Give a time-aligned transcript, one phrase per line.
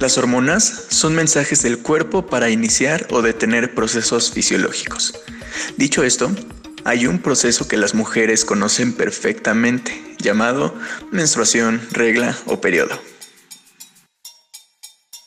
[0.00, 5.12] Las hormonas son mensajes del cuerpo para iniciar o detener procesos fisiológicos.
[5.76, 6.30] Dicho esto,
[6.84, 10.74] hay un proceso que las mujeres conocen perfectamente, llamado
[11.12, 12.98] menstruación, regla o periodo.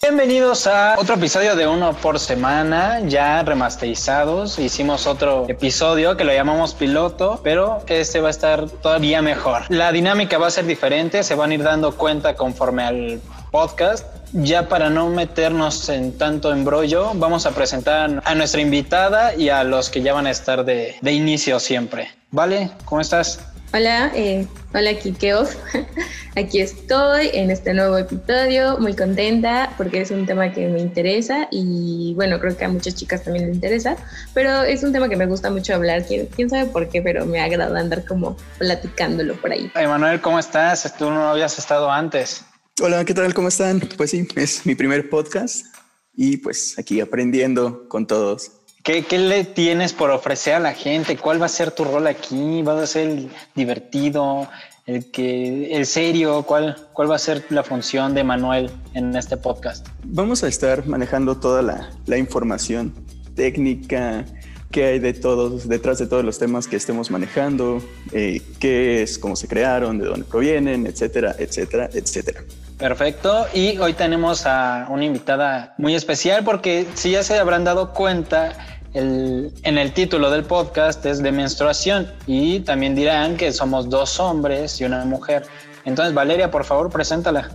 [0.04, 4.60] Bienvenidos a otro episodio de uno por semana, ya remasterizados.
[4.60, 9.62] Hicimos otro episodio que lo llamamos piloto, pero este va a estar todavía mejor.
[9.70, 14.06] La dinámica va a ser diferente, se van a ir dando cuenta conforme al podcast.
[14.34, 19.64] Ya para no meternos en tanto embrollo, vamos a presentar a nuestra invitada y a
[19.64, 22.12] los que ya van a estar de, de inicio siempre.
[22.30, 22.72] ¿Vale?
[22.84, 23.53] ¿Cómo estás?
[23.76, 24.46] Hola, eh,
[24.76, 25.48] hola Kikeo.
[26.36, 31.48] Aquí estoy en este nuevo episodio, muy contenta porque es un tema que me interesa
[31.50, 33.98] y bueno, creo que a muchas chicas también les interesa,
[34.36, 37.26] pero es un tema que me gusta mucho hablar, quién, quién sabe por qué, pero
[37.26, 39.72] me agrada andar como platicándolo por ahí.
[39.74, 40.96] Emanuel, ¿cómo estás?
[40.96, 42.46] Tú no habías estado antes.
[42.80, 43.34] Hola, ¿qué tal?
[43.34, 43.80] ¿Cómo están?
[43.98, 45.66] Pues sí, es mi primer podcast
[46.14, 48.52] y pues aquí aprendiendo con todos.
[48.84, 51.16] ¿Qué, ¿Qué, le tienes por ofrecer a la gente?
[51.16, 52.62] ¿Cuál va a ser tu rol aquí?
[52.64, 54.50] ¿Va a ser el divertido,
[54.86, 56.44] el que el serio?
[56.44, 59.88] ¿Cuál, ¿Cuál va a ser la función de Manuel en este podcast?
[60.04, 62.94] Vamos a estar manejando toda la, la información
[63.36, 64.26] técnica
[64.70, 67.82] que hay de todos, detrás de todos los temas que estemos manejando,
[68.12, 72.42] eh, qué es, cómo se crearon, de dónde provienen, etcétera, etcétera, etcétera.
[72.78, 73.46] Perfecto.
[73.54, 78.73] Y hoy tenemos a una invitada muy especial porque si ya se habrán dado cuenta,
[78.94, 84.20] el, en el título del podcast es de menstruación y también dirán que somos dos
[84.20, 85.44] hombres y una mujer.
[85.86, 87.50] Entonces, Valeria, por favor, preséntala.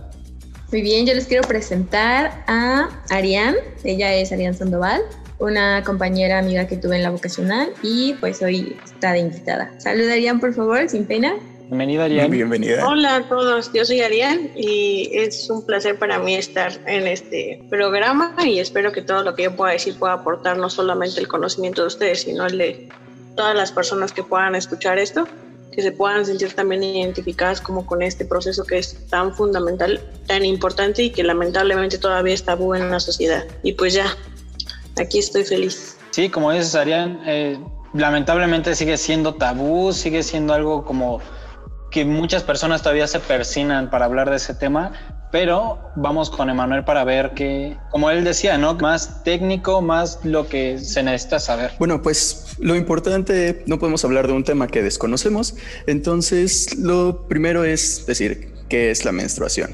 [0.71, 3.55] Muy bien, yo les quiero presentar a Arián.
[3.83, 5.01] Ella es Arián Sandoval,
[5.39, 9.73] una compañera amiga que tuve en la vocacional y pues hoy está de invitada.
[9.79, 11.33] Saluda Arián, por favor, sin pena.
[11.69, 12.31] Bienvenida, Arián.
[12.31, 12.87] Bienvenida.
[12.87, 17.63] Hola a todos, yo soy Arián y es un placer para mí estar en este
[17.69, 21.27] programa y espero que todo lo que yo pueda decir pueda aportar no solamente el
[21.27, 22.89] conocimiento de ustedes, sino el de
[23.35, 25.27] todas las personas que puedan escuchar esto,
[25.71, 30.45] que se puedan sentir también identificadas como con este proceso que es tan fundamental, tan
[30.45, 33.45] importante y que lamentablemente todavía está tabú en la sociedad.
[33.61, 34.07] Y pues ya,
[34.99, 35.97] aquí estoy feliz.
[36.09, 37.59] Sí, como dices, Arián, eh,
[37.93, 41.21] lamentablemente sigue siendo tabú, sigue siendo algo como
[41.91, 44.91] que muchas personas todavía se persinan para hablar de ese tema,
[45.31, 48.75] pero vamos con Emanuel para ver que, como él decía, ¿no?
[48.75, 51.71] Más técnico, más lo que se necesita saber.
[51.79, 55.55] Bueno, pues lo importante, no podemos hablar de un tema que desconocemos,
[55.87, 59.71] entonces lo primero es decir qué es la menstruación.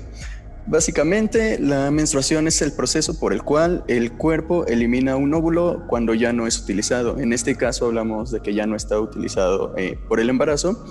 [0.67, 6.15] Básicamente, la menstruación es el proceso por el cual el cuerpo elimina un óvulo cuando
[6.15, 7.19] ya no es utilizado.
[7.19, 10.83] En este caso hablamos de que ya no está utilizado eh, por el embarazo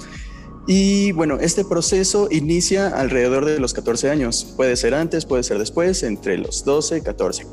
[0.66, 4.54] y bueno, este proceso inicia alrededor de los 14 años.
[4.56, 7.46] Puede ser antes, puede ser después, entre los 12 y 14.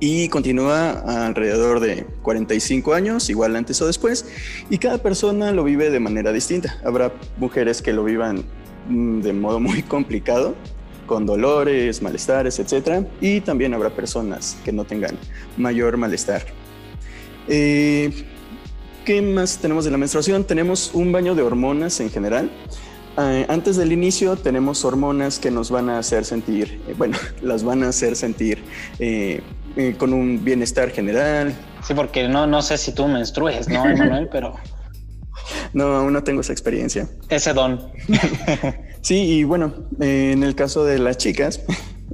[0.00, 0.90] Y continúa
[1.26, 4.26] alrededor de 45 años, igual antes o después.
[4.68, 6.78] Y cada persona lo vive de manera distinta.
[6.84, 8.44] Habrá mujeres que lo vivan
[8.88, 10.54] mm, de modo muy complicado,
[11.06, 13.06] con dolores, malestares, etc.
[13.22, 15.16] Y también habrá personas que no tengan
[15.56, 16.44] mayor malestar.
[17.48, 18.12] Eh,
[19.08, 20.44] ¿Qué más tenemos de la menstruación?
[20.44, 22.50] Tenemos un baño de hormonas en general.
[23.16, 27.64] Uh, antes del inicio tenemos hormonas que nos van a hacer sentir, eh, bueno, las
[27.64, 28.62] van a hacer sentir
[28.98, 29.40] eh,
[29.76, 31.54] eh, con un bienestar general.
[31.82, 34.28] Sí, porque no, no sé si tú menstrues, ¿no, Emanuel?
[34.30, 34.56] Pero...
[35.72, 37.08] No, aún no tengo esa experiencia.
[37.30, 37.90] Ese don.
[39.00, 41.62] sí, y bueno, en el caso de las chicas,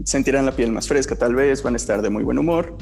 [0.04, 2.77] sentirán la piel más fresca tal vez, van a estar de muy buen humor.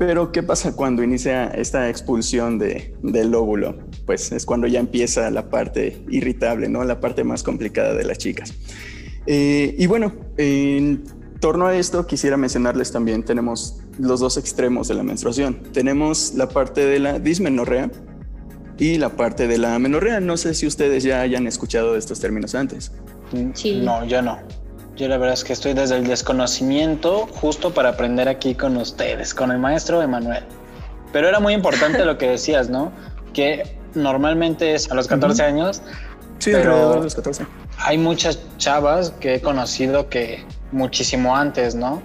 [0.00, 3.76] Pero ¿qué pasa cuando inicia esta expulsión de, del óvulo?
[4.06, 6.82] Pues es cuando ya empieza la parte irritable, ¿no?
[6.84, 8.54] La parte más complicada de las chicas.
[9.26, 11.04] Eh, y bueno, en
[11.38, 15.64] torno a esto quisiera mencionarles también, tenemos los dos extremos de la menstruación.
[15.70, 17.90] Tenemos la parte de la dismenorrea
[18.78, 20.18] y la parte de la menorrea.
[20.20, 22.90] No sé si ustedes ya hayan escuchado de estos términos antes.
[23.52, 23.82] Sí.
[23.82, 24.38] No, yo no.
[25.00, 29.32] Yo la verdad es que estoy desde el desconocimiento justo para aprender aquí con ustedes,
[29.32, 30.44] con el maestro Emanuel.
[31.10, 32.92] Pero era muy importante lo que decías, ¿no?
[33.32, 35.80] Que normalmente es a los 14 años.
[36.38, 37.46] Sí, alrededor de los 14.
[37.78, 42.02] Hay muchas chavas que he conocido que muchísimo antes, ¿no?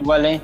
[0.00, 0.40] Vale,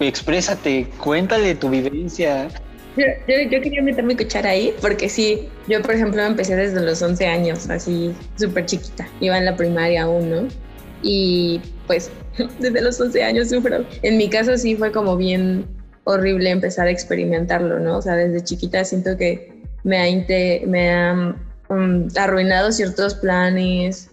[0.00, 2.48] exprésate, cuéntale tu vivencia.
[2.96, 6.80] Yo, yo, yo, quería meter mi cuchara ahí porque sí, yo por ejemplo empecé desde
[6.80, 9.06] los 11 años, así súper chiquita.
[9.20, 10.67] Iba en la primaria aún, ¿no?
[11.02, 12.10] Y pues
[12.58, 13.84] desde los 11 años sufro.
[14.02, 15.66] En mi caso sí fue como bien
[16.04, 17.98] horrible empezar a experimentarlo, ¿no?
[17.98, 21.36] O sea, desde chiquita siento que me ha, me ha
[21.68, 24.10] um, arruinado ciertos planes,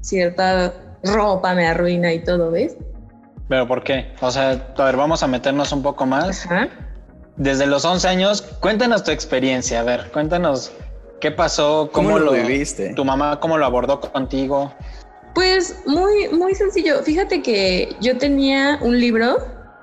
[0.00, 2.76] cierta ropa me arruina y todo, ¿ves?
[3.48, 4.12] ¿Pero por qué?
[4.20, 6.46] O sea, a ver, vamos a meternos un poco más.
[7.36, 9.80] Desde los 11 años, cuéntanos tu experiencia.
[9.80, 10.72] A ver, cuéntanos
[11.20, 12.94] qué pasó, cómo, lo, viviste.
[12.94, 14.72] Tu mamá, cómo lo abordó contigo.
[15.34, 17.02] Pues muy, muy sencillo.
[17.02, 19.38] Fíjate que yo tenía un libro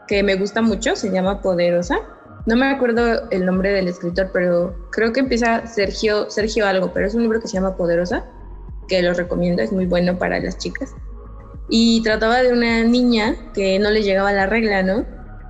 [0.08, 2.00] que me gusta mucho, se llama Poderosa.
[2.46, 7.06] No me acuerdo el nombre del escritor, pero creo que empieza Sergio, Sergio algo, pero
[7.06, 8.26] es un libro que se llama Poderosa,
[8.88, 10.96] que lo recomiendo, es muy bueno para las chicas
[11.72, 15.06] y trataba de una niña que no le llegaba la regla, ¿no?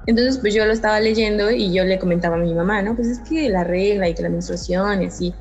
[0.05, 2.95] Entonces, pues yo lo estaba leyendo y yo le comentaba a mi mamá, ¿no?
[2.95, 5.33] Pues es que la regla y que la menstruación y así.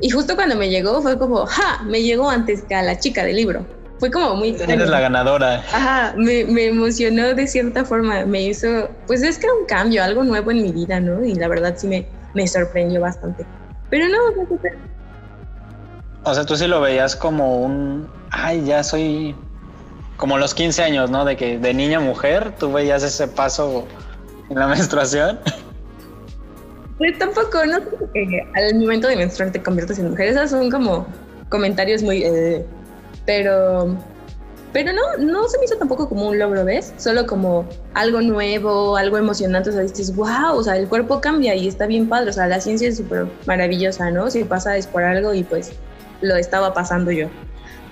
[0.00, 1.82] Y justo cuando me llegó fue como, ¡ja!
[1.84, 3.66] Me llegó antes que a la chica del libro.
[3.98, 4.50] Fue como muy...
[4.50, 5.64] Eres la ganadora.
[5.72, 8.24] Ajá, me, me, emocionó de cierta forma.
[8.26, 11.24] Me hizo, pues es que era un cambio, algo nuevo en mi vida, ¿no?
[11.24, 13.44] Y la verdad sí me, me sorprendió bastante.
[13.90, 14.58] Pero no, no, no,
[16.24, 19.34] O sea, tú sí lo veías como un, ay, ya soy
[20.16, 21.24] como los 15 años, ¿no?
[21.24, 23.86] De que de niña a mujer tú veías ese paso
[24.48, 25.40] en la menstruación.
[26.98, 27.80] Pues tampoco, no
[28.12, 30.28] que al momento de menstruar te conviertes en mujer.
[30.28, 31.06] Esas son como
[31.48, 32.24] comentarios muy.
[32.24, 32.64] Eh,
[33.24, 33.96] pero.
[34.70, 36.92] Pero no, no se me hizo tampoco como un logro, ¿ves?
[36.98, 39.70] Solo como algo nuevo, algo emocionante.
[39.70, 42.30] O sea, dices, wow, o sea, el cuerpo cambia y está bien padre.
[42.30, 44.30] O sea, la ciencia es súper maravillosa, ¿no?
[44.30, 45.72] Si pasa es por algo y pues
[46.20, 47.28] lo estaba pasando yo.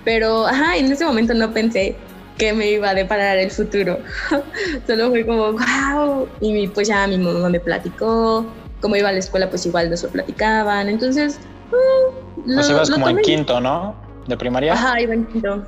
[0.05, 1.95] Pero, ajá, en ese momento no pensé
[2.37, 3.97] que me iba a deparar el futuro.
[4.87, 6.27] Solo fue como, wow.
[6.41, 8.45] Y pues ya mi mamá me platicó.
[8.81, 10.89] Como iba a la escuela, pues igual nos lo platicaban.
[10.89, 11.39] Entonces,
[11.71, 13.95] uh, pues ibas como en quinto, ¿no?
[14.27, 14.73] De primaria.
[14.73, 15.63] Ajá, iba en quinto.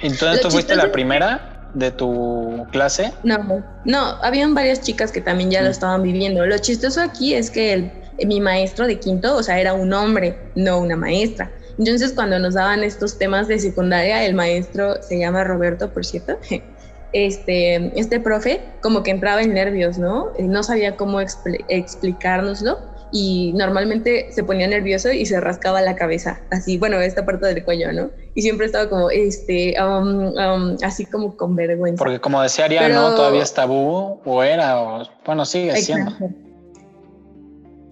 [0.00, 3.12] Entonces, ¿tú fuiste la primera de tu clase?
[3.22, 5.72] No, no, habían varias chicas que también ya lo mm.
[5.72, 6.46] estaban viviendo.
[6.46, 7.92] Lo chistoso aquí es que el,
[8.26, 11.50] mi maestro de quinto, o sea, era un hombre, no una maestra.
[11.78, 16.38] Entonces, cuando nos daban estos temas de secundaria, el maestro se llama Roberto, por cierto.
[17.14, 20.32] Este, este profe como que entraba en nervios, ¿no?
[20.38, 22.78] No sabía cómo explicárnoslo
[23.16, 27.64] y normalmente se ponía nervioso y se rascaba la cabeza, así, bueno, esta parte del
[27.64, 28.10] cuello, ¿no?
[28.34, 32.02] Y siempre estaba como, este, um, um, así como con vergüenza.
[32.02, 36.12] Porque como decía Ariana, Todavía es tabú, o era, o bueno, sigue siendo.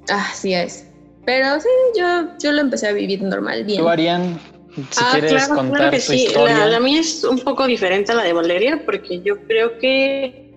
[0.08, 0.88] Así es.
[1.24, 3.80] Pero sí, yo, yo lo empecé a vivir normal, bien.
[3.80, 4.40] ¿Tú, Arián,
[4.74, 6.24] si ah, quieres contar tu sí.
[6.26, 6.66] Historia?
[6.66, 10.50] La, mía es un poco diferente a la de Valeria, porque yo creo que,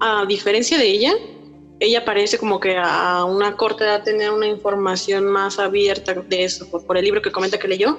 [0.00, 1.12] a diferencia de ella,
[1.80, 6.68] ella parece como que a una corta edad tener una información más abierta de eso,
[6.70, 7.98] por, el libro que comenta que leyó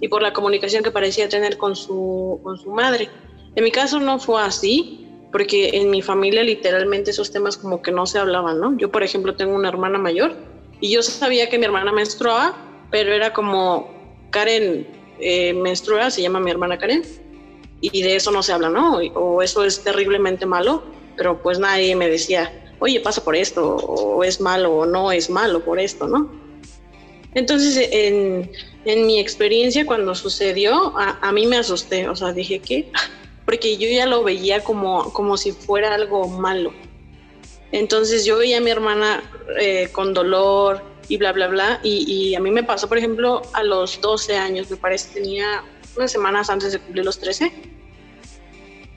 [0.00, 3.08] y por la comunicación que parecía tener con su, con su madre.
[3.54, 7.92] En mi caso no fue así, porque en mi familia literalmente esos temas como que
[7.92, 8.76] no se hablaban, ¿no?
[8.76, 10.34] Yo, por ejemplo, tengo una hermana mayor
[10.80, 12.54] y yo sabía que mi hermana menstruaba,
[12.90, 14.01] pero era como,
[14.32, 14.86] Karen
[15.20, 17.04] eh, menstrua, se llama mi hermana Karen,
[17.80, 18.96] y de eso no se habla, ¿no?
[19.14, 20.82] O eso es terriblemente malo,
[21.16, 25.30] pero pues nadie me decía, oye, pasa por esto, o es malo, o no es
[25.30, 26.30] malo por esto, ¿no?
[27.34, 28.50] Entonces, en,
[29.06, 32.90] mi experiencia, cuando sucedió, a, a, mí me asusté, o sea, dije, ¿qué?
[33.44, 36.72] Porque yo ya lo veía como, como si fuera algo malo.
[37.72, 39.22] Entonces yo veía a mi hermana
[39.58, 41.80] eh, con dolor y bla, bla, bla.
[41.82, 45.62] Y, a mí me pasó, por ejemplo, a los 12 años, me parece, tenía
[45.96, 47.52] unas semanas antes de cumplir los 13.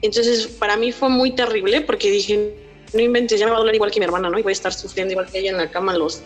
[0.02, 2.54] Entonces para mí fue muy terrible porque dije,
[2.92, 4.38] no inventes, ya me va a doler igual que mi hermana, ¿no?
[4.38, 6.22] Y voy a estar sufriendo igual que ella en la cama los,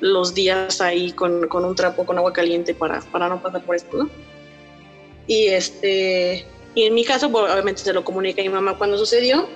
[0.00, 3.76] los días ahí con, con un trapo con agua caliente para, para no pasar por
[3.76, 4.10] esto, ¿no?
[5.26, 6.46] Y este...
[6.72, 9.48] Y en mi caso, pues, obviamente se lo comuniqué a mi mamá cuando sucedió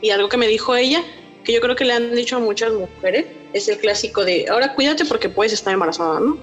[0.00, 1.02] y algo que me dijo ella,
[1.44, 3.26] que yo creo que le han dicho a muchas mujeres,
[3.56, 6.38] es el clásico de, ahora cuídate porque puedes estar embarazada, ¿no?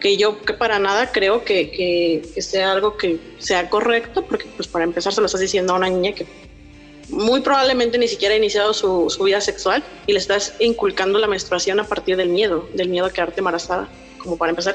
[0.00, 4.68] Que yo que para nada creo que, que, sea algo que sea correcto, porque pues
[4.68, 6.26] para empezar se lo estás diciendo a una niña que
[7.08, 11.26] muy probablemente ni siquiera ha iniciado su, su, vida sexual y le estás inculcando la
[11.26, 14.74] menstruación a partir del miedo, del miedo a quedarte embarazada, como para empezar,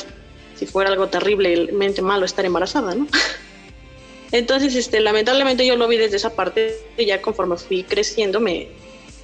[0.55, 3.07] si fuera algo terriblemente malo estar embarazada, ¿no?
[4.31, 8.67] Entonces, este, lamentablemente yo lo vi desde esa parte y ya conforme fui creciendo me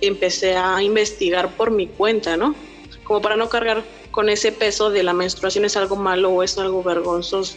[0.02, 2.56] empecé a investigar por mi cuenta, ¿no?
[3.04, 6.58] Como para no cargar con ese peso de la menstruación es algo malo o es
[6.58, 7.56] algo vergonzoso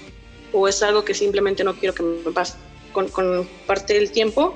[0.52, 2.54] o es algo que simplemente no quiero que me pase.
[2.92, 4.54] Con, con parte del tiempo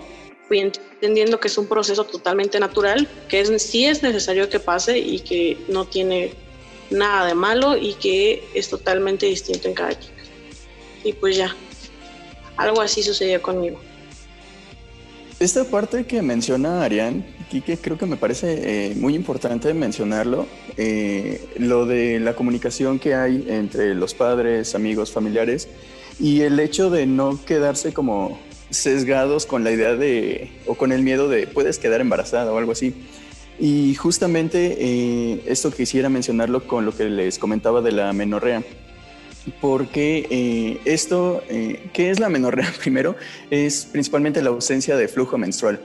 [0.49, 4.99] fui entendiendo que es un proceso totalmente natural, que es, sí es necesario que pase
[4.99, 6.33] y que no tiene
[6.91, 10.23] nada de malo y que es totalmente distinto en cada chica.
[11.05, 11.55] Y pues ya,
[12.57, 13.81] algo así sucedió conmigo.
[15.41, 21.43] Esta parte que menciona Arián, que creo que me parece eh, muy importante mencionarlo, eh,
[21.57, 25.71] lo de la comunicación que hay entre los padres, amigos, familiares
[26.19, 31.03] y el hecho de no quedarse como sesgados con la idea de, o con el
[31.03, 32.93] miedo de puedes quedar embarazada o algo así.
[33.59, 38.63] Y justamente eh, esto quisiera mencionarlo con lo que les comentaba de la menorrea
[39.61, 42.73] porque eh, esto, eh, ¿qué es la menorrea?
[42.81, 43.17] Primero,
[43.51, 45.81] es principalmente la ausencia de flujo menstrual.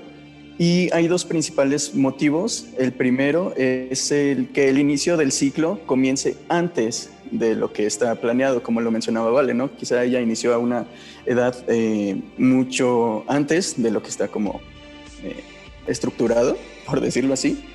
[0.57, 2.67] Y hay dos principales motivos.
[2.77, 8.15] El primero es el que el inicio del ciclo comience antes de lo que está
[8.15, 9.75] planeado, como lo mencionaba Vale, ¿no?
[9.75, 10.85] Quizá ella inició a una
[11.25, 14.61] edad eh, mucho antes de lo que está como
[15.87, 17.65] estructurado, por decirlo así.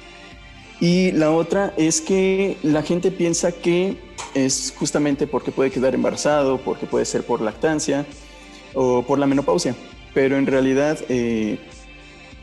[0.80, 3.98] Y la otra es que la gente piensa que
[4.34, 8.06] es justamente porque puede quedar embarazado, porque puede ser por lactancia
[8.74, 9.74] o por la menopausia.
[10.14, 11.58] Pero en realidad eh,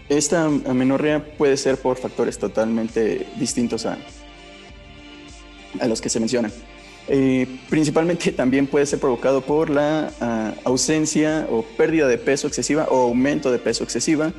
[0.08, 3.98] esta amenorrea puede ser por factores totalmente distintos a,
[5.80, 6.52] a los que se mencionan.
[7.10, 12.88] Eh, principalmente también puede ser provocado por la ah, ausencia o pérdida de peso excesiva
[12.90, 14.32] o aumento de peso excesiva.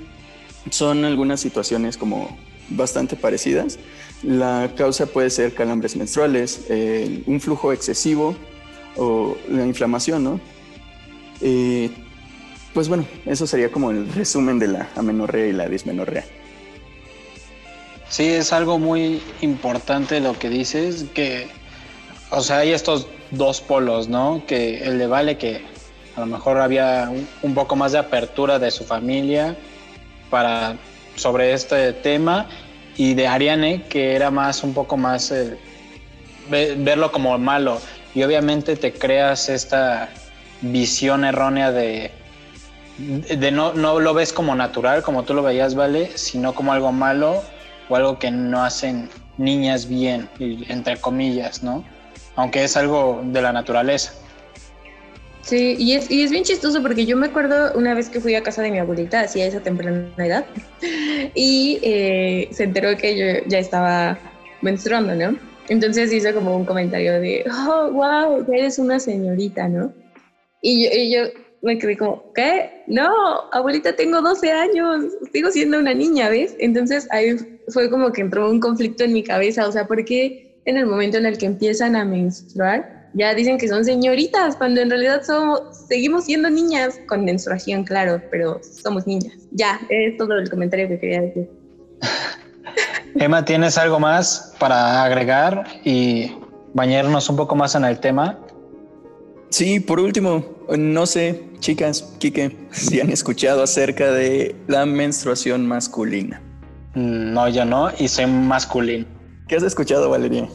[0.71, 2.37] Son algunas situaciones como
[2.71, 3.79] bastante parecidas.
[4.23, 6.67] La causa puede ser calambres menstruales,
[7.27, 8.37] un flujo excesivo
[8.97, 10.41] o la inflamación, ¿no?
[11.41, 11.91] Eh,
[12.75, 16.25] pues bueno, eso sería como el resumen de la amenorrea y la dismenorrea.
[18.09, 21.47] Sí, es algo muy importante lo que dices, que,
[22.31, 24.43] o sea, hay estos dos polos, ¿no?
[24.47, 25.63] Que el de Vale, que
[26.17, 27.11] a lo mejor había
[27.43, 29.57] un poco más de apertura de su familia
[30.31, 30.77] para
[31.19, 32.47] sobre este tema
[32.97, 35.59] y de Ariane que era más un poco más eh,
[36.49, 37.81] verlo como malo.
[38.15, 40.09] Y obviamente te creas esta
[40.63, 42.11] visión errónea de,
[42.99, 46.91] de no, no lo ves como natural como tú lo veías vale sino como algo
[46.91, 47.43] malo
[47.89, 50.29] o algo que no hacen niñas bien
[50.69, 51.85] entre comillas no
[52.35, 54.15] aunque es algo de la naturaleza
[55.49, 58.35] Sí, y es, y es bien chistoso porque yo me acuerdo una vez que fui
[58.35, 60.45] a casa de mi abuelita, así a esa temprana edad,
[61.35, 64.19] y eh, se enteró que yo ya estaba
[64.61, 65.39] menstruando, ¿no?
[65.71, 69.91] Entonces hizo como un comentario de, oh, wow, eres una señorita, ¿no?
[70.61, 71.21] Y yo, y yo
[71.63, 72.83] me quedé como, ¿qué?
[72.87, 73.11] No,
[73.51, 76.57] abuelita, tengo 12 años, sigo siendo una niña, ¿ves?
[76.59, 77.39] Entonces ahí
[77.69, 80.85] fue como que entró un conflicto en mi cabeza, o sea, ¿por qué en el
[80.85, 82.98] momento en el que empiezan a menstruar?
[83.15, 88.21] Ya dicen que son señoritas, cuando en realidad somos, seguimos siendo niñas, con menstruación, claro,
[88.31, 89.35] pero somos niñas.
[89.53, 91.51] Ya, es todo el comentario que quería decir.
[93.15, 96.33] Emma, ¿tienes algo más para agregar y
[96.75, 98.39] bañarnos un poco más en el tema?
[99.51, 100.45] Sí, por último,
[100.77, 106.43] no sé, chicas, Kike, si han escuchado acerca de la menstruación masculina.
[106.95, 109.07] No, yo no, y soy masculino.
[109.47, 110.49] ¿Qué has escuchado, Valeria?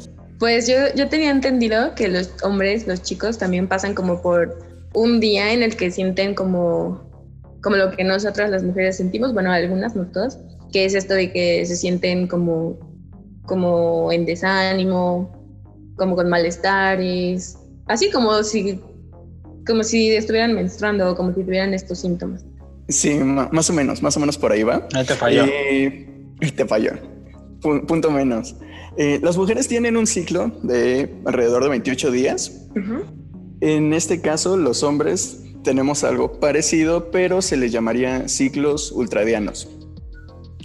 [0.44, 4.60] Pues yo, yo tenía entendido que los hombres, los chicos, también pasan como por
[4.94, 7.10] un día en el que sienten como,
[7.62, 10.38] como lo que nosotras las mujeres sentimos, bueno, algunas, no todas,
[10.74, 12.78] que es esto de que se sienten como,
[13.46, 15.32] como en desánimo,
[15.96, 17.58] como con malestares,
[17.88, 18.82] así como si,
[19.66, 22.44] como si estuvieran menstruando o como si tuvieran estos síntomas.
[22.90, 24.86] Sí, más o menos, más o menos por ahí va.
[24.94, 25.46] Ahí te falló.
[25.46, 26.06] Eh,
[26.54, 26.92] te falló.
[27.62, 28.58] punto menos.
[28.98, 32.68] Eh, las mujeres tienen un ciclo de alrededor de 28 días.
[33.62, 39.70] En este caso, los hombres tenemos algo parecido, pero se les llamaría ciclos ultradianos.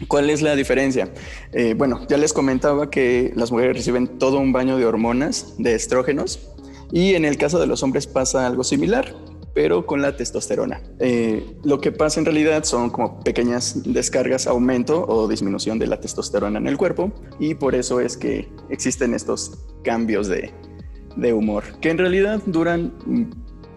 [0.07, 1.13] ¿Cuál es la diferencia?
[1.53, 5.75] Eh, bueno, ya les comentaba que las mujeres reciben todo un baño de hormonas, de
[5.75, 6.51] estrógenos,
[6.93, 9.15] y en el caso de los hombres pasa algo similar
[9.55, 10.81] pero con la testosterona.
[11.01, 16.01] Eh, lo que pasa en realidad son como pequeñas descargas, aumento o disminución de la
[16.01, 20.53] testosterona en el cuerpo y por eso es que existen estos cambios de,
[21.17, 22.93] de humor, que en realidad duran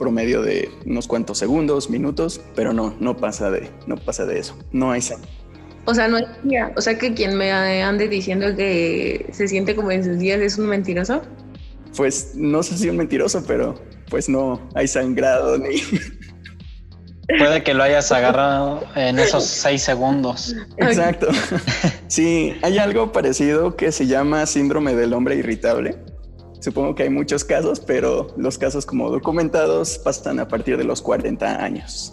[0.02, 4.58] promedio de unos cuantos segundos, minutos, pero no, no pasa de, no pasa de eso.
[4.72, 5.02] No hay
[5.86, 6.74] O sea, no hay día.
[6.76, 10.58] O sea, que quien me ande diciendo que se siente como en sus días es
[10.58, 11.22] un mentiroso.
[11.96, 13.76] Pues no sé si un mentiroso, pero
[14.12, 15.82] pues no hay sangrado ni...
[17.40, 20.56] Puede que lo hayas agarrado en esos seis segundos.
[20.78, 21.28] Exacto.
[22.08, 25.98] Sí, hay algo parecido que se llama síndrome del hombre irritable.
[26.60, 31.02] Supongo que hay muchos casos, pero los casos como documentados pasan a partir de los
[31.02, 32.12] 40 años.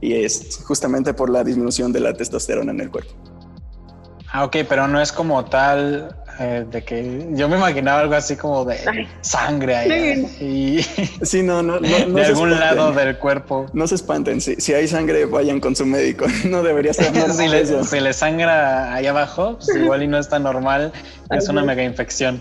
[0.00, 3.10] Y es justamente por la disminución de la testosterona en el cuerpo.
[4.32, 8.34] Ah, ok, pero no es como tal eh, de que yo me imaginaba algo así
[8.34, 10.26] como de sangre ahí.
[10.40, 10.82] Y
[11.22, 13.66] sí, no, no, no, de algún lado del cuerpo.
[13.74, 16.24] No se espanten, si, si hay sangre, vayan con su médico.
[16.50, 20.38] No debería ser si, le, si le sangra ahí abajo, pues igual y no está
[20.38, 20.92] normal,
[21.30, 22.40] es una mega infección.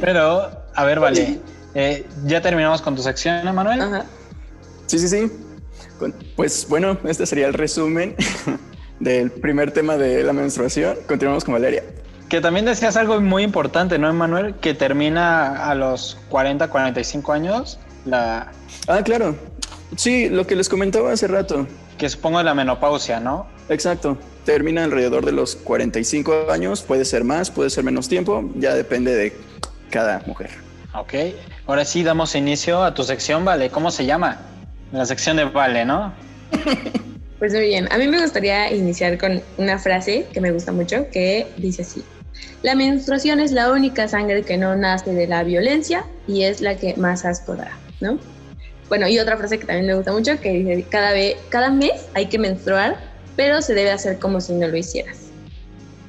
[0.00, 1.38] Pero, a ver, vale.
[1.76, 4.02] Eh, ya terminamos con tu sección, Manuel.
[4.86, 5.30] Sí, sí, sí.
[6.34, 8.16] Pues bueno, este sería el resumen
[8.98, 10.96] del primer tema de la menstruación.
[11.06, 11.84] Continuamos con Valeria.
[12.28, 14.54] Que también decías algo muy importante, ¿no, Emanuel?
[14.56, 18.52] Que termina a los 40, 45 años la...
[18.88, 19.36] Ah, claro.
[19.96, 21.66] Sí, lo que les comentaba hace rato.
[21.98, 23.46] Que supongo la menopausia, ¿no?
[23.68, 24.18] Exacto.
[24.44, 29.14] Termina alrededor de los 45 años, puede ser más, puede ser menos tiempo, ya depende
[29.14, 29.32] de
[29.90, 30.50] cada mujer.
[30.94, 31.14] Ok,
[31.66, 33.70] ahora sí damos inicio a tu sección, Vale.
[33.70, 34.40] ¿Cómo se llama?
[34.92, 36.12] La sección de Vale, ¿no?
[37.38, 41.08] Pues muy bien, a mí me gustaría iniciar con una frase que me gusta mucho,
[41.10, 42.02] que dice así.
[42.64, 46.74] La menstruación es la única sangre que no nace de la violencia y es la
[46.74, 48.18] que más asco da, ¿no?
[48.88, 52.08] Bueno, y otra frase que también me gusta mucho, que dice, cada, vez, cada mes
[52.14, 52.96] hay que menstruar,
[53.36, 55.30] pero se debe hacer como si no lo hicieras.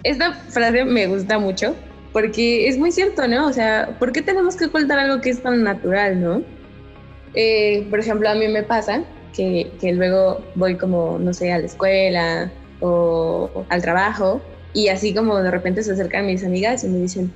[0.03, 1.75] Esta frase me gusta mucho
[2.13, 3.47] porque es muy cierto, ¿no?
[3.47, 6.41] O sea, ¿por qué tenemos que ocultar algo que es tan natural, ¿no?
[7.33, 9.03] Eh, por ejemplo, a mí me pasa
[9.35, 14.41] que, que, luego voy como, no sé, a la escuela o al trabajo
[14.75, 17.31] y así como de repente se acercan mis amigas y me dicen,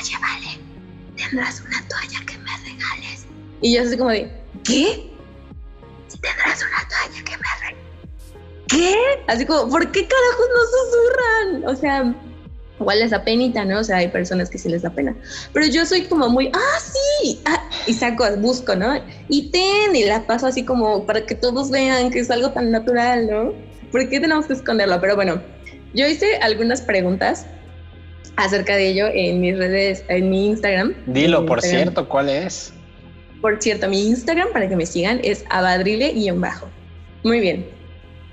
[0.00, 0.58] oye, vale,
[1.16, 3.26] tendrás una toalla que me regales.
[3.60, 4.32] Y yo así como de,
[4.64, 5.10] ¿qué?
[6.20, 7.84] Tendrás una toalla que me regales.
[8.68, 8.96] ¿Qué?
[9.26, 11.68] Así como, ¿por qué carajos no susurran?
[11.68, 12.14] O sea,
[12.80, 13.80] igual les da penita, ¿no?
[13.80, 15.14] O sea, hay personas que sí les da pena.
[15.52, 18.94] Pero yo soy como muy, ah, sí, ah, y saco, busco, ¿no?
[19.28, 22.70] Y ten, y la paso así como para que todos vean que es algo tan
[22.70, 23.52] natural, ¿no?
[23.92, 24.98] ¿Por qué tenemos que esconderlo?
[25.02, 25.42] Pero bueno,
[25.94, 27.46] yo hice algunas preguntas
[28.36, 30.94] acerca de ello en mis redes, en mi Instagram.
[31.06, 32.72] Dilo, por cierto, ¿cuál es?
[33.40, 36.68] Por cierto, mi Instagram, para que me sigan, es abadrile-bajo.
[37.24, 37.66] Muy bien.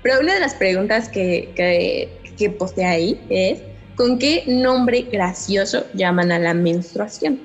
[0.02, 3.60] Pero una de las preguntas que, que, que posté ahí es,
[3.96, 7.40] ¿con qué nombre gracioso llaman a la menstruación?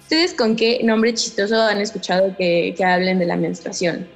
[0.00, 4.08] ¿Ustedes con qué nombre chistoso han escuchado que, que hablen de la menstruación?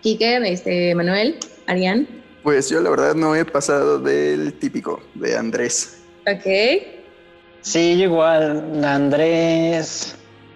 [0.00, 1.36] Kike, este, Manuel,
[1.66, 2.06] Arián.
[2.46, 6.04] Pues yo la verdad no he pasado del típico de Andrés.
[6.28, 6.46] Ok.
[7.60, 10.14] Sí, igual, Andrés,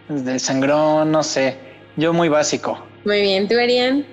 [0.08, 1.56] del sangrón, no sé.
[1.96, 2.78] Yo muy básico.
[3.04, 4.06] Muy bien, ¿tú, Arián?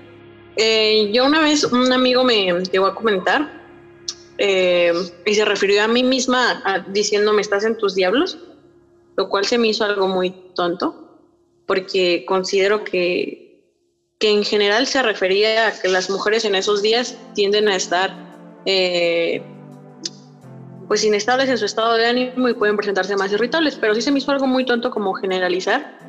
[0.56, 3.62] Eh, yo una vez un amigo me llegó a comentar
[4.40, 4.92] eh,
[5.28, 8.40] y se refirió a mí misma a, diciéndome estás en tus diablos,
[9.18, 11.22] lo cual se me hizo algo muy tonto,
[11.68, 13.47] porque considero que
[14.20, 18.14] que en general se refería a que las mujeres en esos días tienden a estar
[18.66, 19.44] eh,
[20.88, 24.12] pues inestables en su estado de ánimo y pueden presentarse más irritables, pero sí se
[24.12, 26.00] me hizo algo muy tonto como generalizar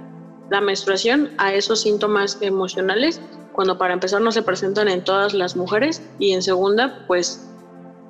[0.51, 3.21] la menstruación a esos síntomas emocionales
[3.53, 7.45] cuando para empezar no se presentan en todas las mujeres y en segunda pues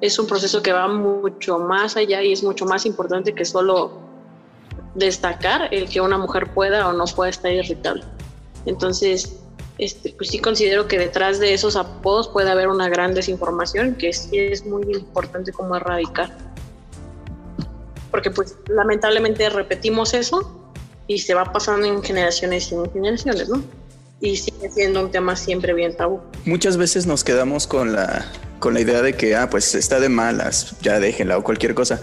[0.01, 3.99] es un proceso que va mucho más allá y es mucho más importante que solo
[4.95, 8.05] destacar el que una mujer pueda o no pueda estar irritable.
[8.67, 9.41] Entonces,
[9.79, 14.12] este, pues sí considero que detrás de esos apodos puede haber una gran desinformación que
[14.12, 16.37] sí es muy importante como erradicar.
[18.11, 20.73] Porque pues lamentablemente repetimos eso
[21.07, 23.62] y se va pasando en generaciones y en generaciones, ¿no?
[24.21, 26.21] Y sigue siendo un tema siempre bien tabú.
[26.45, 28.27] Muchas veces nos quedamos con la,
[28.59, 32.03] con la idea de que, ah, pues está de malas, ya déjenla o cualquier cosa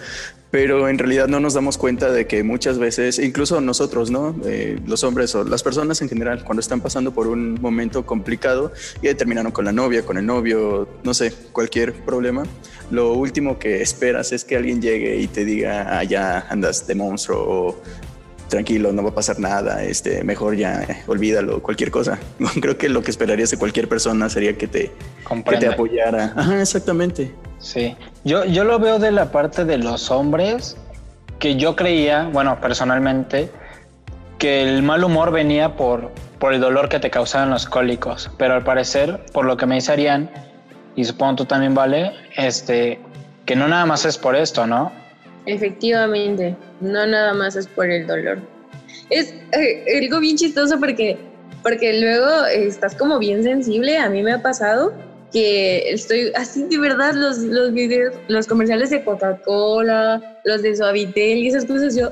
[0.55, 4.33] pero en realidad no nos damos cuenta de que muchas veces, incluso nosotros, ¿no?
[4.45, 8.71] Eh, los hombres o las personas en general, cuando están pasando por un momento complicado
[9.01, 12.43] y terminaron con la novia, con el novio, no sé, cualquier problema,
[12.89, 17.37] lo último que esperas es que alguien llegue y te diga, ah, andas de monstruo
[17.37, 17.81] o
[18.47, 22.19] tranquilo, no va a pasar nada, este, mejor ya eh, olvídalo, cualquier cosa.
[22.61, 24.91] Creo que lo que esperarías de cualquier persona sería que te,
[25.45, 26.33] que te apoyara.
[26.35, 27.33] Ajá, exactamente.
[27.59, 30.77] Sí, yo, yo lo veo de la parte de los hombres,
[31.39, 33.49] que yo creía, bueno, personalmente,
[34.37, 38.53] que el mal humor venía por, por el dolor que te causaban los cólicos, pero
[38.53, 40.27] al parecer, por lo que me dice
[40.95, 42.99] y supongo tú también, Vale, este,
[43.45, 44.91] que no nada más es por esto, ¿no?
[45.45, 48.39] Efectivamente, no nada más es por el dolor.
[49.09, 51.17] Es eh, algo bien chistoso porque,
[51.61, 54.93] porque luego estás como bien sensible, a mí me ha pasado
[55.31, 61.39] que estoy así de verdad los, los videos, los comerciales de Coca-Cola, los de Suavitel
[61.39, 62.09] y esas cosas, yo,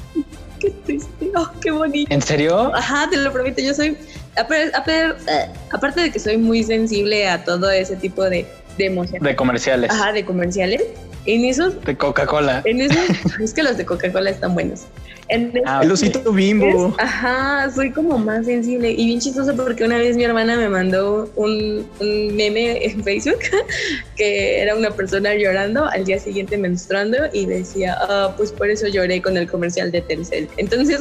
[0.60, 2.12] qué triste, oh, qué bonito.
[2.12, 2.74] ¿En serio?
[2.74, 3.96] Ajá, te lo prometo, yo soy,
[4.34, 8.46] aparte de que soy muy sensible a todo ese tipo de,
[8.78, 9.22] de emociones.
[9.22, 9.90] De comerciales.
[9.90, 10.82] Ajá, de comerciales.
[11.26, 11.82] En esos...
[11.84, 12.62] De Coca-Cola.
[12.64, 12.98] En esos...
[13.40, 14.82] es que los de Coca-Cola están buenos.
[15.28, 16.94] En ah, el osito bimbo.
[16.98, 18.90] ajá, soy como más sensible.
[18.90, 23.38] Y bien chistoso porque una vez mi hermana me mandó un, un, meme en Facebook
[24.16, 28.86] que era una persona llorando, al día siguiente menstruando y decía, ah, pues por eso
[28.86, 30.48] lloré con el comercial de Telcel.
[30.58, 31.00] Entonces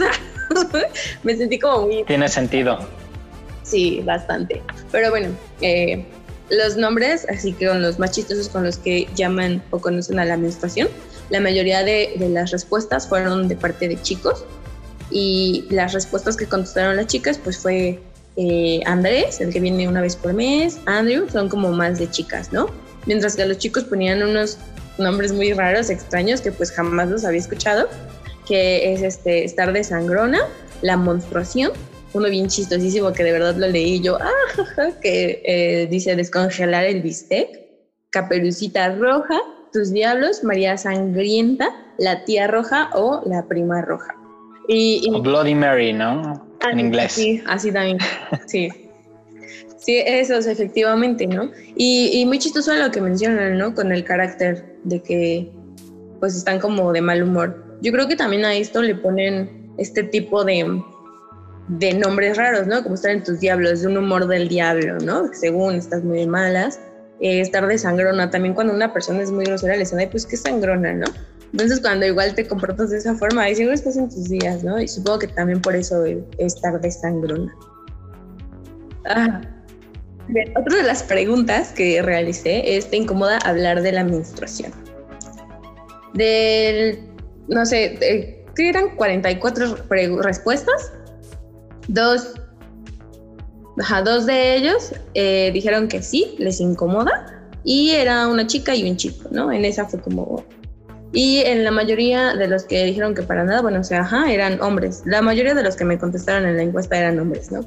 [1.23, 2.03] me sentí como muy...
[2.05, 2.79] Tiene sentido.
[3.63, 4.61] Sí, bastante.
[4.91, 6.05] Pero bueno, eh,
[6.49, 10.25] los nombres, así que son los más chistosos con los que llaman o conocen a
[10.25, 10.87] la menstruación,
[11.29, 14.43] la mayoría de, las respuestas fueron de parte de chicos
[15.09, 17.99] y las respuestas que contestaron las chicas pues fue
[18.35, 22.51] eh, Andrés, el que viene una vez por mes, Andrew, son como más de chicas,
[22.51, 22.67] ¿no?
[23.05, 24.57] Mientras que los chicos ponían unos
[24.97, 27.87] nombres muy raros, extraños, que pues jamás los había escuchado,
[28.47, 30.39] que es este, estar de sangrona,
[30.81, 31.71] la menstruación,
[32.13, 37.01] uno bien chistosísimo que de verdad lo leí yo, ah, que eh, dice descongelar el
[37.01, 37.49] bistec,
[38.11, 39.39] caperucita roja,
[39.71, 44.15] tus diablos, María Sangrienta, la tía roja o la prima roja.
[44.67, 46.21] Y, Bloody Mary, ¿no?
[46.61, 47.13] Ah, en inglés.
[47.13, 47.97] Sí, así también,
[48.47, 48.69] sí.
[49.77, 51.51] Sí, esos efectivamente, ¿no?
[51.75, 53.75] Y, y, muy chistoso lo que mencionan, ¿no?
[53.75, 55.51] Con el carácter de que
[56.21, 57.77] pues están como de mal humor.
[57.81, 60.81] Yo creo que también a esto le ponen este tipo de,
[61.67, 62.83] de nombres raros, ¿no?
[62.83, 65.33] Como estar en tus diablos, de un humor del diablo, ¿no?
[65.33, 66.79] Según estás muy malas.
[67.21, 70.25] Eh, estar de sangrona, también cuando una persona es muy grosera le dicen, ay, pues
[70.25, 71.05] qué sangrona, ¿no?
[71.53, 74.81] Entonces cuando igual te comportas de esa forma, ahí seguro estás en tus días, ¿no?
[74.81, 76.03] Y supongo que también por eso
[76.37, 77.53] estar de sangrona.
[79.05, 79.41] Ah.
[80.57, 84.71] otra de las preguntas que realicé es, ¿te incomoda hablar de la menstruación?
[86.13, 86.99] Del,
[87.47, 87.97] no sé,
[88.55, 89.75] ¿qué eran 44
[90.21, 90.91] respuestas?
[91.87, 92.33] Dos,
[94.05, 98.97] dos de ellos eh, dijeron que sí, les incomoda, y era una chica y un
[98.97, 99.51] chico, ¿no?
[99.51, 100.43] En esa fue como
[101.13, 104.33] y en la mayoría de los que dijeron que para nada, bueno, o sea, ajá,
[104.33, 105.03] eran hombres.
[105.05, 107.61] La mayoría de los que me contestaron en la encuesta eran hombres, ¿no?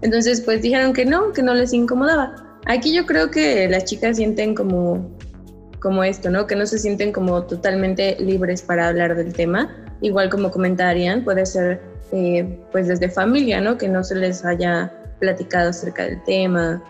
[0.00, 2.36] Entonces, pues dijeron que no, que no les incomodaba.
[2.66, 5.10] Aquí yo creo que las chicas sienten como,
[5.80, 6.46] como esto, ¿no?
[6.46, 9.74] Que no se sienten como totalmente libres para hablar del tema.
[10.00, 11.80] Igual como comentarían, puede ser
[12.12, 13.78] eh, pues desde familia, ¿no?
[13.78, 16.82] Que no se les haya platicado acerca del tema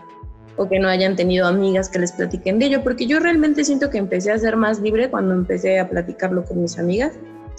[0.57, 3.89] o que no hayan tenido amigas que les platiquen de ello, porque yo realmente siento
[3.89, 7.13] que empecé a ser más libre cuando empecé a platicarlo con mis amigas.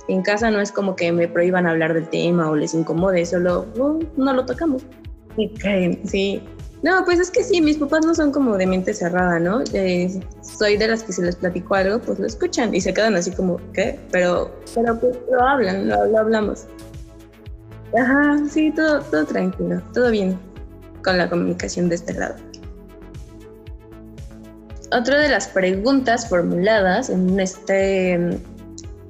[0.08, 3.66] En casa no es como que me prohíban hablar del tema o les incomode, solo
[4.16, 4.82] no lo tocamos.
[6.04, 6.42] Sí.
[6.82, 9.62] No, pues es que sí, mis papás no son como de mente cerrada, ¿no?
[10.42, 13.30] Soy de las que si les platico algo, pues lo escuchan y se quedan así
[13.30, 13.98] como, ¿qué?
[14.10, 16.66] Pero, pero pues lo hablan, lo hablamos.
[17.98, 20.38] Ajá, sí, todo, todo tranquilo, todo bien
[21.02, 22.36] con la comunicación de este lado.
[24.92, 28.40] Otra de las preguntas formuladas en este, en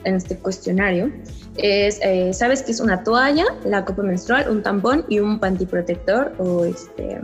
[0.05, 1.11] este cuestionario
[1.57, 6.35] es, eh, ¿sabes qué es una toalla, la copa menstrual, un tampón y un pantiprotector?
[6.38, 7.21] O este,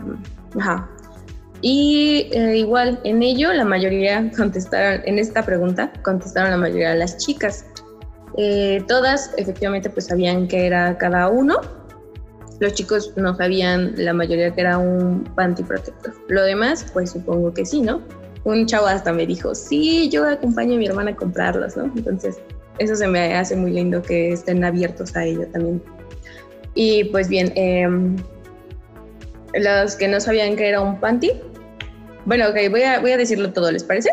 [0.58, 0.88] ajá.
[1.62, 6.96] Y eh, igual, en ello la mayoría contestaron, en esta pregunta contestaron la mayoría de
[6.96, 7.64] las chicas.
[8.36, 11.60] Eh, todas efectivamente pues sabían que era cada uno.
[12.60, 16.14] Los chicos no sabían la mayoría que era un pantiprotector.
[16.28, 18.02] Lo demás pues supongo que sí, ¿no?
[18.46, 21.92] un chavo hasta me dijo, sí, yo acompaño a mi hermana a comprarlos, ¿no?
[21.96, 22.38] Entonces,
[22.78, 25.82] eso se me hace muy lindo que estén abiertos a ello también.
[26.74, 28.16] Y pues bien, em,
[29.54, 31.32] los que no sabían que era un panty,
[32.24, 34.10] bueno, ok, voy a, voy a decirlo todo, ¿les parece?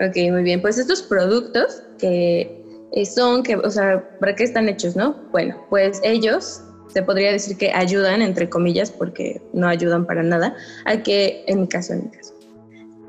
[0.00, 2.59] Ok, muy bien, pues estos productos que
[3.04, 5.14] son, que, o sea, ¿para qué están hechos, no?
[5.30, 10.54] Bueno, pues ellos se podría decir que ayudan, entre comillas, porque no ayudan para nada,
[10.86, 12.34] a que, en mi caso, en mi caso,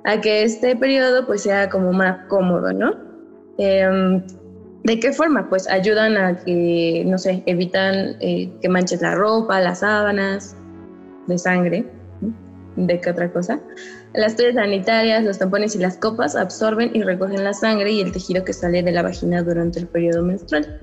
[0.05, 2.93] a que este periodo pues sea como más cómodo, ¿no?
[3.57, 4.23] Em,
[4.83, 5.47] ¿De qué forma?
[5.47, 10.55] Pues ayudan a que, no sé, evitan eh, que manches la ropa, las sábanas
[11.27, 11.85] de sangre,
[12.75, 13.59] ¿de qué otra cosa?
[14.13, 18.11] Las toallas sanitarias, los tampones y las copas absorben y recogen la sangre y el
[18.11, 20.79] tejido que sale de la vagina durante el periodo menstrual.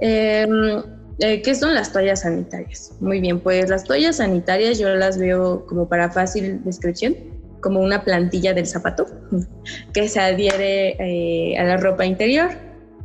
[0.00, 0.82] Em,
[1.20, 2.92] eh, ¿Qué son las toallas sanitarias?
[3.00, 7.14] Muy bien, pues las toallas sanitarias yo las veo como para fácil descripción
[7.60, 9.06] como una plantilla del zapato
[9.92, 12.50] que se adhiere eh, a la ropa interior.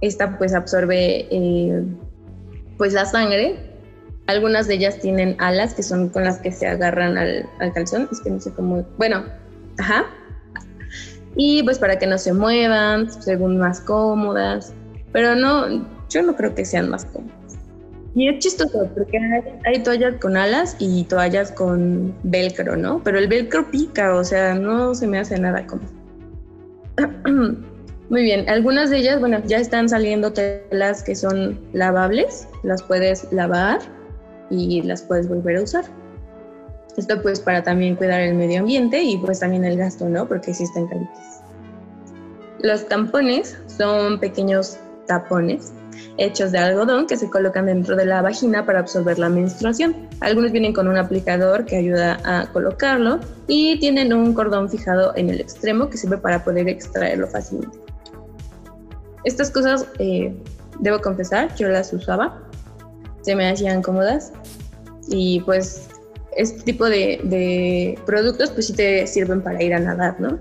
[0.02, 1.84] Esta pues absorbe eh,
[2.78, 3.71] pues la sangre.
[4.28, 8.08] Algunas de ellas tienen alas que son con las que se agarran al, calzón.
[8.12, 8.86] Es que no sé cómo.
[8.98, 9.26] Bueno,
[9.78, 10.06] ajá.
[11.36, 14.74] Y pues para que no se muevan, según más cómodas.
[15.12, 17.42] Pero no, yo no creo que sean más cómodas.
[18.14, 19.18] Y es chistoso porque
[19.66, 23.02] hay, toallas con alas y toallas con velcro, ¿no?
[23.04, 25.84] Pero el velcro pica, o sea, no se me hace nada como.
[28.10, 33.32] Muy bien, algunas de ellas, bueno, ya están saliendo telas que son lavables, las puedes
[33.32, 33.80] lavar
[34.52, 35.86] y las puedes volver a usar.
[36.98, 40.28] Esto pues para también cuidar el medio ambiente y pues también el gasto, ¿no?
[40.28, 41.10] Porque existen están
[42.60, 45.72] Los tampones son pequeños tapones
[46.18, 50.08] hechos de algodón que se colocan dentro de la vagina para absorber la menstruación.
[50.20, 55.30] Algunos vienen con un aplicador que ayuda a colocarlo y tienen un cordón fijado en
[55.30, 57.78] el extremo que sirve para poder extraerlo fácilmente.
[59.24, 60.36] Estas cosas, eh,
[60.80, 62.42] debo confesar, yo las usaba,
[63.22, 64.32] se me hacían cómodas
[65.08, 65.90] y pues
[66.36, 70.40] este tipo de, productos pues sí te sirven para ir a nadar, ¿no?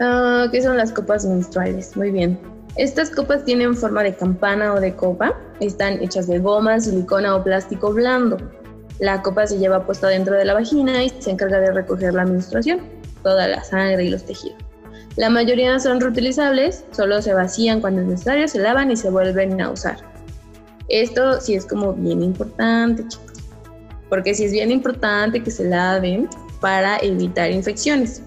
[0.00, 1.96] Ah, ¿Qué son las copas menstruales?
[1.96, 2.38] Muy bien.
[2.76, 5.34] Estas copas tienen forma de campana o de copa.
[5.60, 8.36] Están hechas de goma, silicona o plástico blando.
[8.98, 12.24] La copa se lleva puesta dentro de la vagina y se encarga de recoger la
[12.24, 12.80] menstruación,
[13.22, 14.58] toda la sangre y los tejidos.
[15.16, 19.60] La mayoría son reutilizables, solo se vacían cuando es necesario, se lavan y se vuelven
[19.62, 19.96] a usar.
[20.88, 23.42] Esto sí es como bien importante, chicos,
[24.08, 26.28] porque sí es bien importante que se laven
[26.60, 28.22] para evitar infecciones.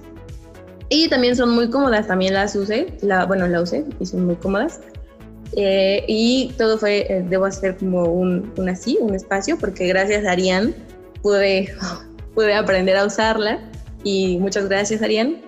[0.89, 2.88] Y también son muy cómodas, también las usé,
[3.28, 4.82] bueno, la usé y son muy cómodas.
[5.56, 10.26] Eh, y todo fue, eh, debo hacer como un, un, así, un espacio, porque gracias
[10.26, 10.76] a Arián
[11.22, 11.74] pude,
[12.36, 13.60] pude aprender a usarla.
[14.04, 15.41] Y muchas gracias, Arián.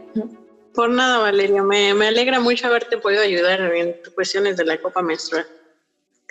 [0.74, 1.64] Por nada, Valeria.
[1.64, 5.46] Me, me alegra mucho haberte podido ayudar en cuestiones de la copa menstrual.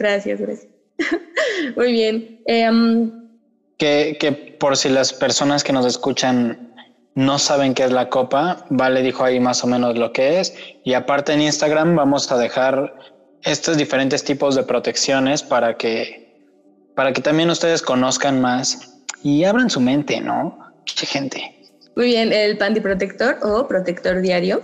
[0.00, 0.72] Gracias, gracias.
[1.76, 2.40] Muy bien.
[2.46, 3.10] Eh,
[3.76, 6.72] que, que por si las personas que nos escuchan
[7.14, 10.54] no saben qué es la copa, Vale dijo ahí más o menos lo que es.
[10.84, 12.94] Y aparte en Instagram vamos a dejar
[13.42, 16.48] estos diferentes tipos de protecciones para que,
[16.96, 20.58] para que también ustedes conozcan más y abran su mente, ¿no?
[20.86, 21.68] Qué gente.
[21.94, 24.62] Muy bien, el panty protector o protector diario.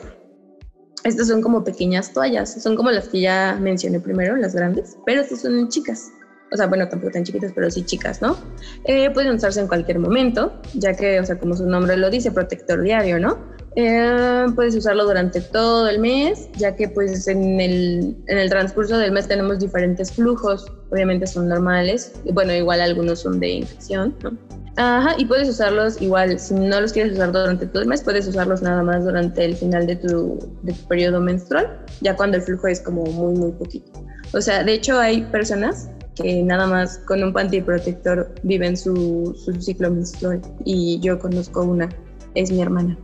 [1.07, 5.21] Estas son como pequeñas toallas, son como las que ya mencioné primero, las grandes, pero
[5.21, 6.11] estas son chicas
[6.53, 8.37] o sea, bueno, tampoco tan chiquitas, pero sí chicas, ¿no?
[8.85, 12.31] Eh, pueden usarse en cualquier momento, ya que, o sea, como su nombre lo dice,
[12.31, 13.39] protector diario, ¿no?
[13.79, 18.97] Eh, puedes usarlo durante todo el mes, ya que pues en el, en el transcurso
[18.97, 24.33] del mes tenemos diferentes flujos, obviamente son normales, bueno, igual algunos son de infección, ¿no?
[24.79, 28.27] Ajá, y puedes usarlos igual, si no los quieres usar durante todo el mes, puedes
[28.27, 32.43] usarlos nada más durante el final de tu, de tu periodo menstrual, ya cuando el
[32.43, 33.93] flujo es como muy, muy poquito.
[34.33, 39.35] O sea, de hecho hay personas que nada más con un panty protector viven su,
[39.45, 41.91] su ciclo menstrual y yo conozco una,
[42.35, 42.99] es mi hermana.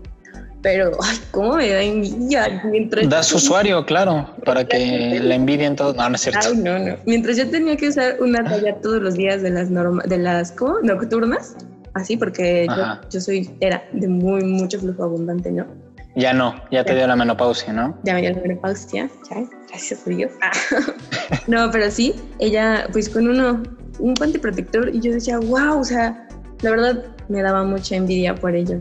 [0.62, 2.62] Pero, ay, ¿cómo me da envidia?
[2.64, 5.92] Mientras da su usuario, claro, para que la envidien todo.
[5.92, 6.48] No, no es cierto.
[6.48, 6.96] Ay, no, no.
[7.04, 10.52] Mientras yo tenía que usar una talla todos los días de las norma, de las
[10.52, 10.78] ¿cómo?
[10.80, 11.56] nocturnas,
[11.94, 15.66] así, porque yo, yo, soy, era de muy, mucho flujo abundante, ¿no?
[16.14, 17.98] Ya no, ya te dio la menopausia, ¿no?
[18.04, 20.30] Ya me dio la menopausia, ya, gracias a Dios.
[20.42, 20.52] Ah.
[21.48, 23.62] no, pero sí, ella, pues con uno,
[23.98, 26.28] un puente protector, y yo decía, wow, o sea,
[26.60, 28.78] la verdad me daba mucha envidia por ello.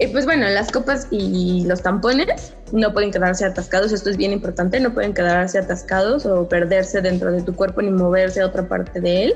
[0.00, 4.32] Y pues bueno, las copas y los tampones no pueden quedarse atascados, esto es bien
[4.32, 8.66] importante, no pueden quedarse atascados o perderse dentro de tu cuerpo ni moverse a otra
[8.66, 9.34] parte de él,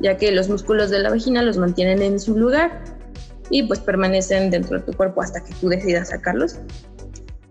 [0.00, 2.82] ya que los músculos de la vagina los mantienen en su lugar
[3.50, 6.60] y pues permanecen dentro de tu cuerpo hasta que tú decidas sacarlos.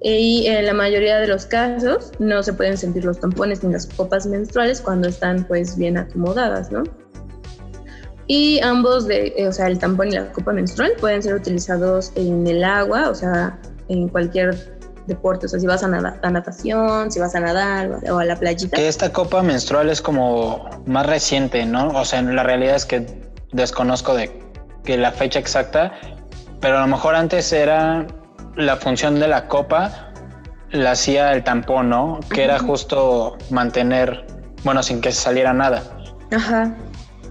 [0.01, 3.86] Y en la mayoría de los casos no se pueden sentir los tampones ni las
[3.86, 6.84] copas menstruales cuando están pues bien acomodadas, ¿no?
[8.28, 12.48] Y ambos, de, o sea, el tampón y la copa menstrual pueden ser utilizados en
[12.48, 14.76] el agua, o sea, en cualquier
[15.08, 18.36] deporte, o sea, si vas a, a natación, si vas a nadar o a la
[18.36, 18.76] playita.
[18.76, 21.90] Que esta copa menstrual es como más reciente, ¿no?
[21.90, 23.06] O sea, la realidad es que
[23.52, 24.42] desconozco de
[24.84, 25.94] que la fecha exacta,
[26.62, 28.08] pero a lo mejor antes era
[28.56, 30.12] la función de la copa,
[30.72, 32.20] la hacía el tampón, ¿no?
[32.30, 34.26] Que era justo mantener,
[34.64, 35.84] bueno, sin que saliera nada.
[36.32, 36.76] Ajá.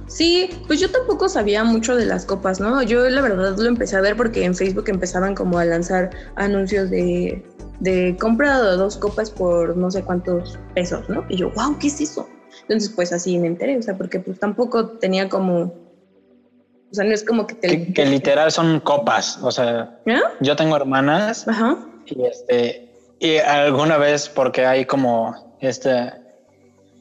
[0.07, 2.83] Sí, pues yo tampoco sabía mucho de las copas, ¿no?
[2.83, 6.91] Yo la verdad lo empecé a ver porque en Facebook empezaban como a lanzar anuncios
[6.91, 7.43] de,
[7.81, 11.25] de compra dos copas por no sé cuántos pesos, ¿no?
[11.29, 12.29] Y yo, wow, ¿qué es eso?
[12.63, 15.85] Entonces, pues así me enteré, o sea, porque pues tampoco tenía como
[16.95, 17.93] o sea, no es como que te...
[17.93, 19.41] Que, literal son copas.
[19.43, 19.99] O sea,
[20.39, 21.77] yo tengo hermanas Ajá.
[22.07, 22.89] y este...
[23.19, 26.21] Y alguna vez, porque hay como esta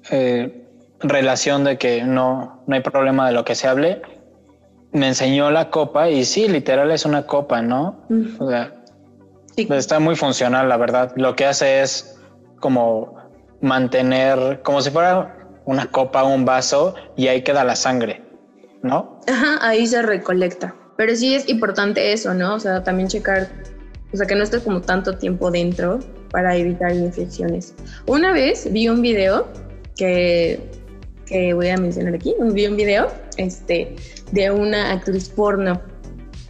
[0.09, 0.62] eh,
[1.03, 4.01] relación de que no, no hay problema de lo que se hable,
[4.91, 8.05] me enseñó la copa y sí, literal es una copa, ¿no?
[8.39, 8.73] O sea,
[9.55, 11.13] está muy funcional, la verdad.
[11.15, 12.19] Lo que hace es
[12.59, 13.15] como
[13.61, 18.23] mantener, como si fuera una copa, un vaso, y ahí queda la sangre.
[18.83, 19.19] ¿no?
[19.27, 20.75] Ajá, ahí se recolecta.
[20.97, 22.55] Pero sí es importante eso, ¿no?
[22.55, 23.49] O sea, también checar,
[24.13, 27.73] o sea, que no estés como tanto tiempo dentro para evitar infecciones.
[28.05, 29.47] Una vez vi un video
[29.95, 30.59] que,
[31.25, 33.07] que voy a mencionar aquí, vi un video
[33.37, 33.95] este,
[34.31, 35.81] de una actriz porno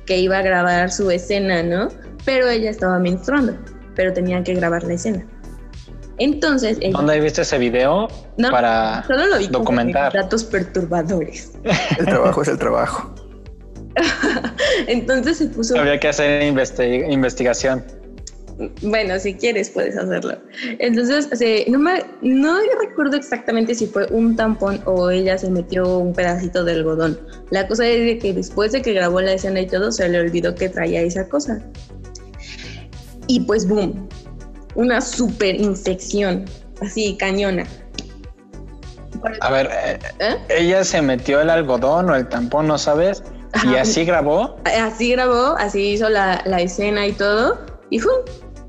[0.06, 1.90] que iba a grabar su escena, ¿no?
[2.26, 3.56] Pero ella estaba menstruando,
[3.96, 5.26] pero tenía que grabar la escena.
[6.20, 8.08] Entonces, ella- ¿Dónde viste ese video?
[8.38, 10.14] No, para solo lo vi como documentar.
[10.14, 11.54] datos perturbadores.
[12.00, 13.14] El trabajo es el trabajo.
[14.88, 17.84] Entonces se puso Había que hacer investi- investigación.
[18.82, 20.38] Bueno, si quieres puedes hacerlo.
[20.80, 21.28] Entonces,
[21.70, 26.64] no, me, no recuerdo exactamente si fue un tampón o ella se metió un pedacito
[26.64, 27.20] de algodón.
[27.50, 30.20] La cosa es de que después de que grabó la escena y todo, se le
[30.20, 31.62] olvidó que traía esa cosa.
[33.28, 34.08] Y pues, boom,
[34.76, 36.46] una super infección,
[36.82, 37.66] así cañona.
[39.42, 39.70] A ver,
[40.20, 43.24] eh, ella se metió el algodón o el tampón, ¿no sabes?
[43.64, 44.58] Y así grabó.
[44.66, 48.12] Así grabó, así hizo la, la escena y todo, y ¡fum!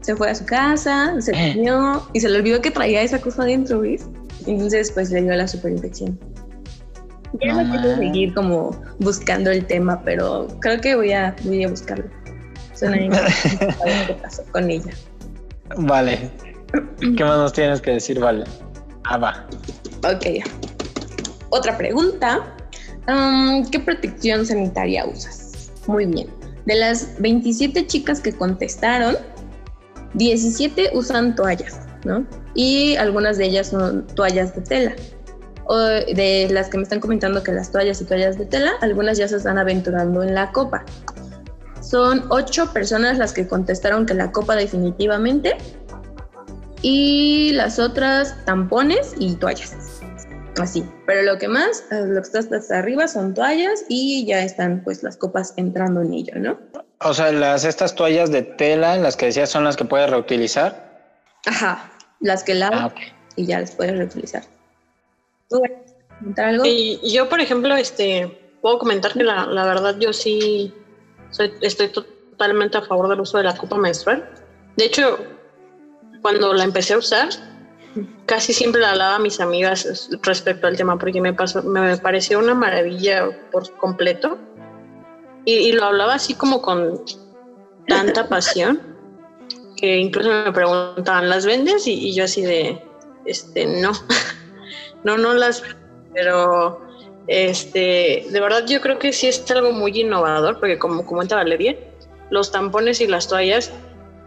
[0.05, 1.55] Se fue a su casa, se Eh.
[1.55, 4.07] comió y se le olvidó que traía esa cosa adentro, ¿ves?
[4.47, 6.19] Entonces, pues le dio la superinfección.
[7.41, 11.65] Ya No no quiero seguir como buscando el tema, pero creo que voy a, voy
[11.65, 12.05] a buscarlo.
[12.75, 12.99] Suena
[14.07, 14.93] qué pasó con ella.
[15.79, 16.31] Vale.
[17.01, 18.45] ¿Qué más nos tienes que decir, Vale?
[19.05, 19.47] Ah, va.
[20.05, 20.45] Ok.
[21.51, 22.41] Otra pregunta.
[23.09, 25.71] Um, ¿Qué protección sanitaria usas?
[25.87, 26.29] Muy bien.
[26.67, 29.17] De las 27 chicas que contestaron,
[30.15, 32.27] 17 usan toallas, ¿no?
[32.55, 34.93] Y algunas de ellas son toallas de tela.
[35.67, 39.19] O de las que me están comentando que las toallas y toallas de tela, algunas
[39.19, 40.85] ya se están aventurando en la copa.
[41.81, 45.57] Son ocho personas las que contestaron que la copa definitivamente.
[46.83, 49.75] Y las otras tampones y toallas.
[50.61, 50.85] Así.
[51.07, 55.03] Pero lo que más, lo que está hasta arriba son toallas y ya están pues
[55.03, 56.59] las copas entrando en ello, ¿no?
[57.05, 61.03] O sea, las estas toallas de tela, las que decías, son las que puedes reutilizar.
[61.47, 61.91] Ajá.
[62.21, 62.95] Las que lavas Ah,
[63.37, 64.43] y ya las puedes reutilizar.
[65.51, 66.65] ¿Tú vas a comentar algo?
[66.65, 70.73] Y yo, por ejemplo, este, puedo comentar que la, la verdad yo sí
[71.31, 74.29] soy, estoy totalmente a favor del uso de la copa menstrual.
[74.77, 75.19] De hecho,
[76.23, 77.29] cuando la empecé a usar,
[78.27, 82.39] casi siempre la hablaba a mis amigas respecto al tema porque me, pasó, me pareció
[82.39, 84.39] una maravilla por completo.
[85.45, 87.03] Y, y lo hablaba así como con
[87.87, 88.95] tanta pasión
[89.77, 91.87] que incluso me preguntaban, ¿las vendes?
[91.87, 92.81] Y, yo así de,
[93.25, 93.93] este, no,
[95.05, 95.63] no, no las
[96.13, 96.81] pero
[97.27, 101.77] este, de verdad yo creo que sí es algo muy innovador, porque como comenta Valeria,
[102.31, 103.73] los tampones y las toallas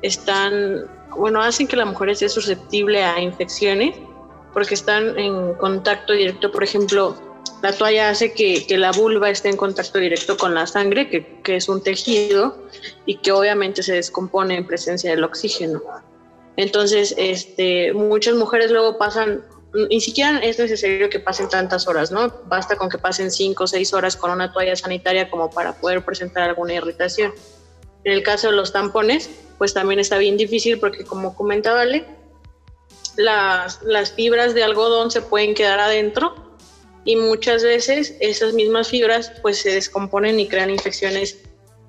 [0.02, 3.96] están, bueno, hacen que la mujer esté susceptible a infecciones,
[4.54, 7.16] porque están en contacto directo, por ejemplo,
[7.62, 11.42] la toalla hace que, que la vulva esté en contacto directo con la sangre, que,
[11.44, 12.58] que es un tejido,
[13.06, 15.82] y que obviamente se descompone en presencia del oxígeno.
[16.56, 19.44] Entonces, este, muchas mujeres luego pasan
[19.90, 22.34] ni siquiera es necesario que pasen tantas horas, ¿no?
[22.46, 26.04] Basta con que pasen cinco o seis horas con una toalla sanitaria como para poder
[26.04, 27.34] presentar alguna irritación.
[28.04, 32.06] En el caso de los tampones, pues también está bien difícil porque como comentaba Ale,
[33.18, 36.47] las, las fibras de algodón se pueden quedar adentro
[37.08, 41.38] y muchas veces esas mismas fibras pues se descomponen y crean infecciones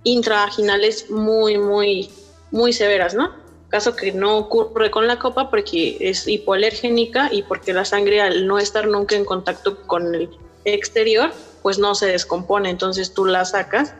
[0.04, 2.08] intravaginales muy, muy,
[2.52, 3.32] muy severas, ¿no?
[3.68, 8.46] Caso que no ocurre con la copa porque es hipoalergénica y porque la sangre al
[8.46, 10.30] no estar nunca en contacto con el
[10.64, 12.70] exterior, pues no se descompone.
[12.70, 13.94] Entonces tú la sacas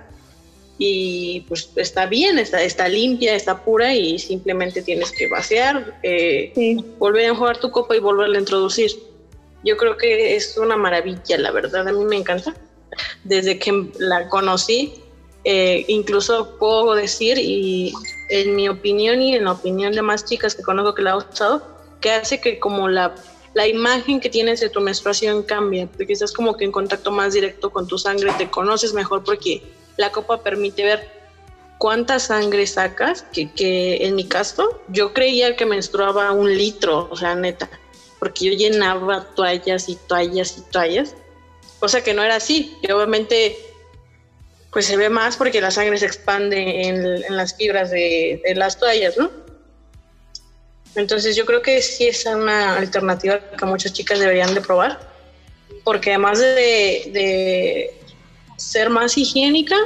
[0.79, 6.53] y pues está bien, está, está limpia, está pura y simplemente tienes que vaciar, eh,
[6.55, 6.77] Sí.
[7.01, 8.93] volver a enjuagar tu copa y volverla a introducir.
[9.65, 12.55] Yo creo que es una maravilla, la verdad, a mí me encanta.
[13.25, 15.03] Desde que la conocí,
[15.45, 17.93] eh, incluso puedo decir, y
[18.31, 21.19] en mi opinión y en la opinión de más chicas que conozco que la han
[21.19, 21.63] usado,
[22.01, 23.15] que hace que como la,
[23.55, 27.35] la imagen que tienes de tu menstruación cambie, porque estás como que en contacto más
[27.35, 29.63] directo con tu sangre, te conoces mejor porque
[29.97, 31.19] la copa permite ver
[31.79, 37.17] cuánta sangre sacas, que, que en mi caso yo creía que menstruaba un litro, o
[37.17, 37.71] sea, neta,
[38.19, 41.15] porque yo llenaba toallas y toallas y toallas,
[41.81, 43.57] cosa que no era así, y obviamente
[44.73, 48.55] pues se ve más porque la sangre se expande en, en las fibras de, de,
[48.55, 49.31] las toallas, ¿no?
[50.95, 55.01] Entonces yo creo que sí es una alternativa que muchas chicas deberían de probar,
[55.85, 57.95] porque además de, de
[58.57, 59.77] ser más higiénica,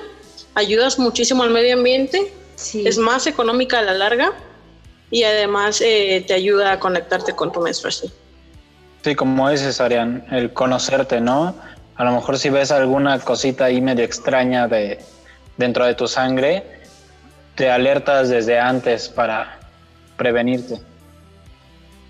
[0.55, 2.87] ayudas muchísimo al medio ambiente, Sí.
[2.87, 4.33] es más económica a la larga
[5.11, 8.13] y además eh, te ayuda a conectarte con tu menstruación.
[9.03, 11.57] Sí, como dices, Arián, el conocerte, ¿no?
[11.97, 14.99] A lo mejor si ves alguna cosita ahí medio extraña de,
[15.57, 16.65] dentro de tu sangre,
[17.57, 19.59] te alertas desde antes para
[20.17, 20.81] prevenirte.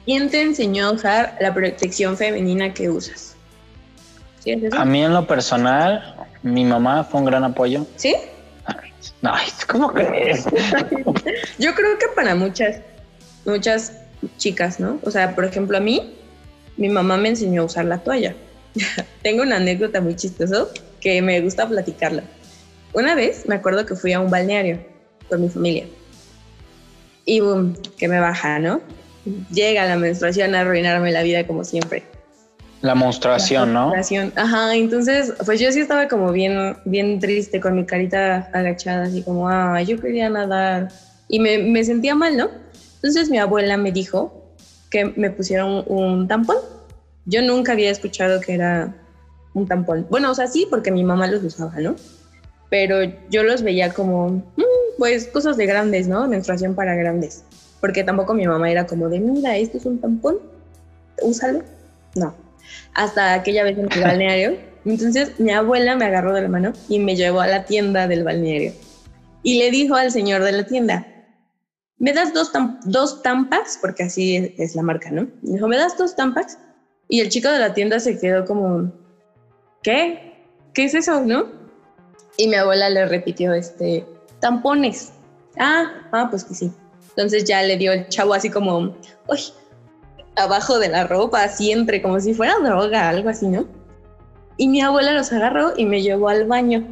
[0.05, 3.37] ¿Quién te enseñó a usar la protección femenina que usas?
[4.41, 4.79] ¿Sí es eso?
[4.79, 7.87] A mí en lo personal, mi mamá fue un gran apoyo.
[7.97, 8.15] ¿Sí?
[9.23, 10.45] Ay, ¿cómo crees?
[11.59, 12.81] Yo creo que para muchas,
[13.45, 13.93] muchas
[14.37, 14.99] chicas, ¿no?
[15.05, 16.15] O sea, por ejemplo, a mí,
[16.77, 18.35] mi mamá me enseñó a usar la toalla.
[19.23, 20.67] Tengo una anécdota muy chistosa
[21.01, 22.23] que me gusta platicarla.
[22.93, 24.79] Una vez me acuerdo que fui a un balneario
[25.29, 25.87] con mi familia
[27.25, 28.81] y boom, que me baja, ¿no?
[29.51, 32.03] Llega la menstruación a arruinarme la vida como siempre.
[32.81, 33.93] La menstruación, ¿no?
[34.35, 39.23] Ajá, entonces, pues yo sí estaba como bien, bien triste con mi carita agachada, así
[39.23, 40.89] como, ah, yo quería nadar.
[41.29, 42.51] Y me, me sentía mal, ¿no?
[42.97, 44.42] Entonces mi abuela me dijo
[44.93, 46.59] que me pusieron un tampón.
[47.25, 48.95] Yo nunca había escuchado que era
[49.55, 50.07] un tampón.
[50.11, 51.97] Bueno, o sea, sí, porque mi mamá los usaba, ¿no?
[52.69, 52.99] Pero
[53.31, 54.63] yo los veía como, mm,
[54.99, 56.29] pues, cosas de grandes, ¿no?
[56.29, 57.43] Menstruación para grandes.
[57.81, 60.39] Porque tampoco mi mamá era como de, mira, esto es un tampón,
[61.23, 61.63] úsalo.
[62.15, 62.35] No.
[62.95, 64.59] Hasta aquella vez en el balneario.
[64.85, 68.25] Entonces mi abuela me agarró de la mano y me llevó a la tienda del
[68.25, 68.73] balneario.
[69.43, 71.07] Y le dijo al señor de la tienda,
[72.03, 72.51] me das dos,
[72.85, 75.29] dos tampas, porque así es, la marca, ¿no?
[75.43, 76.59] Me dijo, me das dos tampas.
[77.09, 78.93] Y el chico de la tienda se quedó como,
[79.85, 80.35] ¿qué?
[80.75, 81.47] ¿Qué es eso, no?
[82.37, 84.05] Y mi abuela le repitió, este,
[84.41, 85.13] tampones.
[85.57, 86.73] Ah, ah, pues que sí.
[87.11, 88.97] Entonces ya le dio el chavo así como,
[89.29, 89.41] uy,
[90.35, 93.65] abajo de la ropa, siempre, como si fuera droga, algo así, ¿no?
[94.57, 96.85] Y mi abuela los agarró y me llevó al baño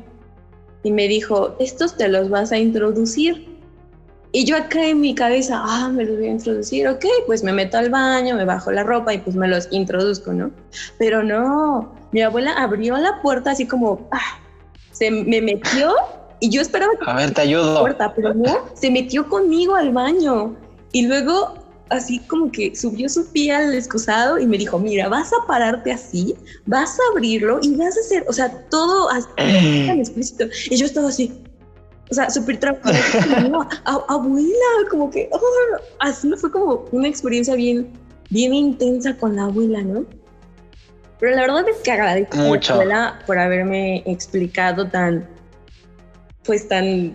[0.84, 3.59] y me dijo, estos te los vas a introducir.
[4.32, 7.52] Y yo acá en mi cabeza, ah, me los voy a introducir, ok, pues me
[7.52, 10.52] meto al baño, me bajo la ropa y pues me los introduzco, ¿no?
[10.98, 14.38] Pero no, mi abuela abrió la puerta así como, ah,
[14.92, 15.94] se me metió
[16.38, 17.10] y yo esperaba que...
[17.10, 17.74] A ver, te ayudo.
[17.74, 20.56] La puerta, pero no, se metió conmigo al baño.
[20.92, 21.54] Y luego
[21.90, 25.92] así como que subió su pie al excusado y me dijo, mira, vas a pararte
[25.92, 26.34] así,
[26.66, 30.46] vas a abrirlo y vas a hacer, o sea, todo así, tan explícito.
[30.70, 31.42] Y yo estaba así,
[32.10, 32.98] o sea, súper tranquila.
[33.84, 35.40] abuela, como que, oh,
[36.00, 37.92] así fue como una experiencia bien,
[38.30, 40.04] bien intensa con la abuela, ¿no?
[41.20, 45.28] Pero la verdad es que agradezco a la abuela por haberme explicado tan,
[46.44, 47.12] pues tan...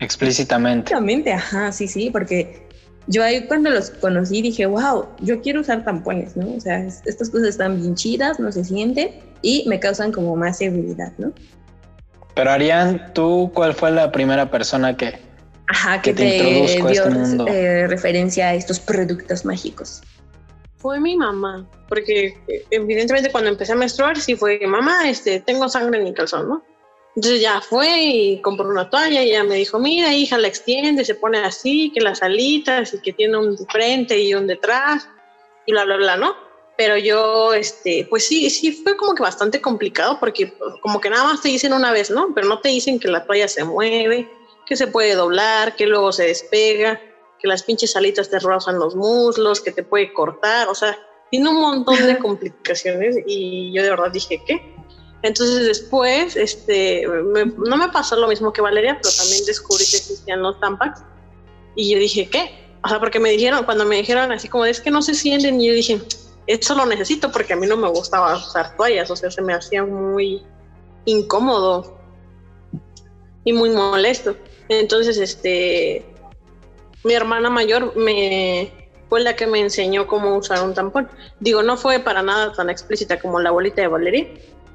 [0.00, 0.92] Explícitamente.
[0.92, 2.66] Explícitamente, ajá, sí, sí, porque
[3.06, 6.54] yo ahí cuando los conocí dije, wow, yo quiero usar tampones, ¿no?
[6.54, 9.10] O sea, estas cosas están bien chidas, no se sienten
[9.42, 11.32] y me causan como más seguridad, ¿no?
[12.38, 15.18] Pero Arián, ¿tú cuál fue la primera persona que,
[15.66, 17.48] Ajá, que, te, dio este mundo?
[17.48, 20.02] Eh, referencia a estos productos mágicos?
[20.76, 25.68] Fue mi mamá, porque eh, evidentemente cuando empecé a menstruar sí fue mamá, este, tengo
[25.68, 26.62] sangre en mi calzón, ¿no?
[27.16, 31.04] Entonces ya fue y compró una toalla y ya me dijo, mira hija, la extiende,
[31.04, 35.08] se pone así, que las alitas y que tiene un frente y un detrás
[35.66, 36.36] y bla, bla, bla, ¿no?
[36.78, 41.24] Pero yo, este, pues sí, sí fue como que bastante complicado porque como que nada
[41.24, 42.32] más te dicen una vez, ¿no?
[42.36, 44.30] Pero no te dicen que la toalla se mueve,
[44.64, 47.00] que se puede doblar, que luego se despega,
[47.40, 50.96] que las pinches alitas te rozan los muslos, que te puede cortar, o sea,
[51.32, 54.74] tiene un montón de complicaciones y yo de verdad dije, ¿qué?
[55.22, 60.42] Entonces después, este, no me pasó lo mismo que Valeria, pero también descubrí que existían
[60.42, 61.02] los Tampax.
[61.74, 62.76] Y yo dije, ¿qué?
[62.84, 65.60] O sea, porque me dijeron, cuando me dijeron así como, es que no se sienten,
[65.60, 66.00] y yo dije,
[66.48, 69.54] eso lo necesito porque a mí no me gustaba usar toallas, o sea, se me
[69.54, 70.42] hacía muy
[71.04, 71.98] incómodo
[73.44, 74.34] y muy molesto.
[74.68, 76.04] Entonces, este,
[77.04, 78.72] mi hermana mayor me
[79.08, 81.08] fue la que me enseñó cómo usar un tampón.
[81.38, 84.26] Digo, no fue para nada tan explícita como la bolita de Valeria,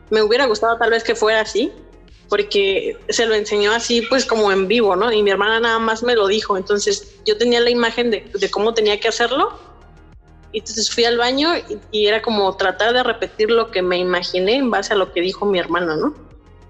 [0.10, 1.72] me hubiera gustado tal vez que fuera así,
[2.30, 5.12] porque se lo enseñó así, pues como en vivo, ¿no?
[5.12, 8.74] Y mi hermana nada más me lo dijo, entonces yo tenía la imagen de, cómo
[8.74, 9.60] tenía que hacerlo,
[10.54, 11.50] y entonces fui al baño
[11.92, 15.22] y, era como tratar de repetir lo que me imaginé en base a lo que
[15.22, 16.16] dijo mi hermana, ¿no?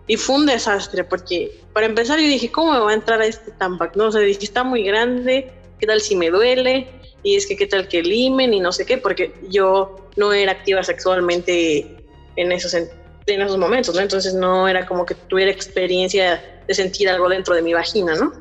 [0.08, 3.26] Y fue un desastre, porque para empezar yo dije, ¿cómo me va a entrar a
[3.26, 3.96] este Tampac?
[3.96, 6.88] No o sé, sea, dije, está muy grande, ¿qué tal si me duele?
[7.24, 10.54] Y es que qué tal que limen y no sé qué, porque yo no era
[10.54, 11.98] activa sexualmente
[12.36, 14.02] en esos sentidos en esos momentos, ¿no?
[14.02, 18.34] Entonces no era como que tuviera experiencia de sentir algo dentro de mi vagina, ¿no?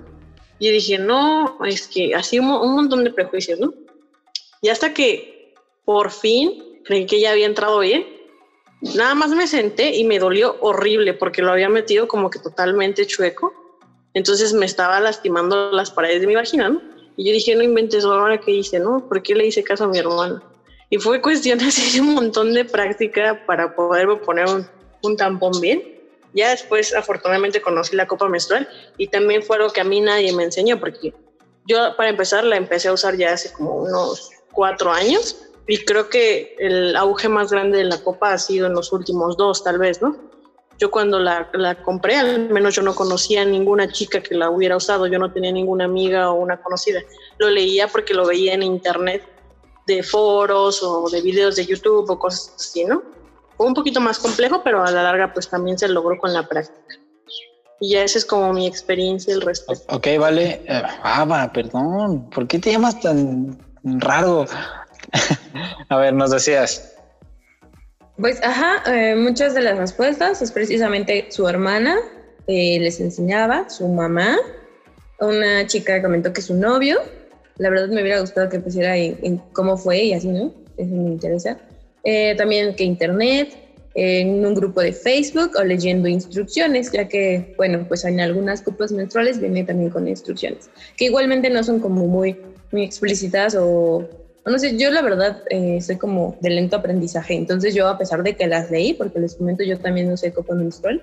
[0.59, 3.73] Y dije, no, es que así un, un montón de prejuicios, ¿no?
[4.61, 5.32] Y hasta que
[5.85, 8.07] por fin creí que ya había entrado bien,
[8.95, 13.07] nada más me senté y me dolió horrible porque lo había metido como que totalmente
[13.07, 13.53] chueco.
[14.15, 16.83] Entonces me estaba lastimando las paredes de mi vagina, ¿no?
[17.17, 19.07] Y yo dije, no inventes ahora que hice, ¿no?
[19.09, 20.43] ¿Por qué le hice caso a mi hermano?
[20.91, 21.59] Y fue cuestión
[21.95, 24.47] de un montón de práctica para poder poner
[25.03, 25.83] un, tampón bien.
[26.35, 30.33] Ya después, afortunadamente, conocí la copa menstrual y también fue algo que a mí nadie
[30.33, 31.15] me enseñó, porque
[31.67, 36.09] yo, para empezar, la empecé a usar ya hace como unos cuatro años y creo
[36.09, 39.79] que el auge más grande de la copa ha sido en los últimos dos, tal
[39.79, 40.17] vez, ¿no?
[40.79, 44.51] Yo cuando la, la, compré, al menos yo no conocía a ninguna chica que la
[44.51, 47.01] hubiera usado, yo no tenía ninguna amiga o una conocida.
[47.39, 49.23] Lo leía porque lo veía en internet
[49.87, 53.03] de foros o de videos de YouTube o cosas así, ¿no?
[53.57, 56.49] Fue un poquito más complejo, pero a la larga pues también se logró con la
[56.49, 56.97] práctica.
[57.79, 59.95] Y ya esa es como mi experiencia al respecto.
[59.95, 60.63] Ok, vale.
[60.67, 62.31] Eh, ah, perdón.
[62.31, 64.47] ¿Por qué te llamas tan raro?
[65.89, 66.95] a ver, nos decías.
[68.17, 71.97] Pues, ajá, eh, muchas de las respuestas es precisamente su hermana
[72.47, 74.37] eh, les enseñaba, su mamá,
[75.21, 77.01] una chica comentó que su novio,
[77.59, 80.53] la verdad me hubiera gustado que pusiera en, cómo fue y así, ¿no?
[80.77, 81.59] Eso me interesa.
[82.37, 83.57] también que internet,
[83.95, 88.93] en un grupo de Facebook o leyendo instrucciones, ya que, bueno, pues en algunas copas
[88.93, 92.37] menstruales viene también con instrucciones, que igualmente no son como muy,
[92.71, 94.09] muy explícitas o,
[94.45, 98.23] no sé, yo la verdad eh, soy como de lento aprendizaje, entonces yo a pesar
[98.23, 101.03] de que las leí, porque les comento yo también no sé copa menstrual,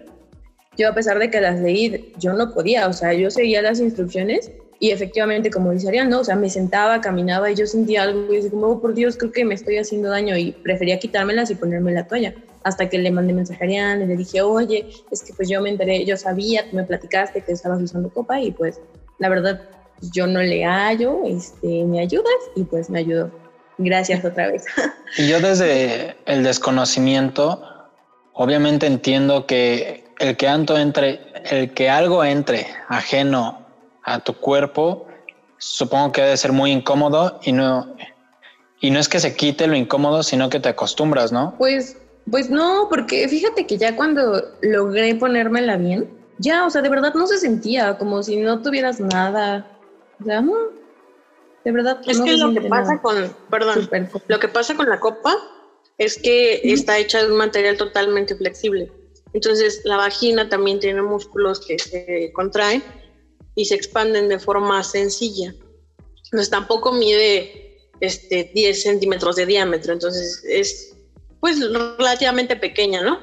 [0.77, 3.79] yo a pesar de que las leí, yo no podía, o sea, yo seguía las
[3.79, 6.21] instrucciones y efectivamente, como dice Arián, ¿no?
[6.21, 9.17] O sea, me sentaba, caminaba y yo sentía algo y decía como, oh, por Dios,
[9.17, 12.33] creo que me estoy haciendo daño y prefería quitármelas y ponerme la toalla
[12.63, 15.61] hasta que le mandé mensaje a Ariane y le dije, oye, es que pues yo
[15.61, 18.79] me enteré, yo sabía, tú me platicaste que estabas usando copa y pues
[19.17, 19.61] la verdad
[20.13, 23.31] yo no le hallo, este, me ayudas y pues me ayudó.
[23.77, 24.65] Gracias otra vez.
[25.17, 27.63] Y yo desde el desconocimiento,
[28.33, 31.19] obviamente entiendo que el que entre,
[31.49, 33.65] el que algo entre ajeno
[34.03, 35.07] a tu cuerpo,
[35.57, 37.95] supongo que debe ser muy incómodo y no,
[38.79, 41.55] y no es que se quite lo incómodo, sino que te acostumbras, ¿no?
[41.57, 41.97] Pues
[42.29, 47.13] pues no, porque fíjate que ya cuando logré ponérmela bien, ya, o sea, de verdad
[47.13, 49.65] no se sentía como si no tuvieras nada.
[50.21, 50.55] O sea, no,
[51.63, 52.01] de verdad.
[52.05, 53.89] Es que lo que pasa con, perdón,
[54.27, 55.35] lo que pasa con la copa
[55.97, 58.91] es que está hecha de un material totalmente flexible.
[59.33, 62.83] Entonces, la vagina también tiene músculos que se contraen
[63.55, 65.53] y se expanden de forma sencilla.
[66.25, 69.93] Entonces, tampoco mide este, 10 centímetros de diámetro.
[69.93, 70.95] Entonces, es
[71.39, 73.19] pues relativamente pequeña, ¿no?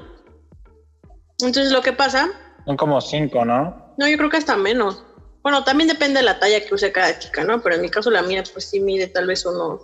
[1.40, 2.30] Entonces lo que pasa...
[2.64, 3.94] Son como cinco, ¿no?
[3.98, 5.04] No, yo creo que hasta menos.
[5.46, 7.62] Bueno, también depende de la talla que use cada chica, ¿no?
[7.62, 9.80] Pero en mi caso la mía pues sí mide tal vez unos...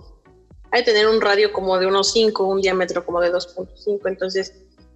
[0.72, 4.00] Hay que tener un radio como de unos 5, un diámetro como de 2.5.
[4.06, 4.54] Entonces,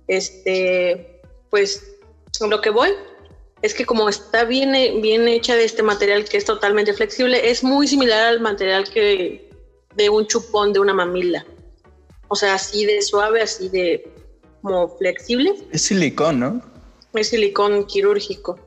[0.09, 1.87] este, pues
[2.41, 2.91] lo que voy
[3.63, 7.63] es que como está bien, bien hecha de este material que es totalmente flexible, es
[7.63, 9.49] muy similar al material que
[9.95, 11.47] de un chupón de una mamila
[12.27, 14.13] o sea, así de suave, así de
[14.63, 15.55] como flexible.
[15.71, 16.61] Es silicón, ¿no?
[17.15, 18.59] Es silicón quirúrgico.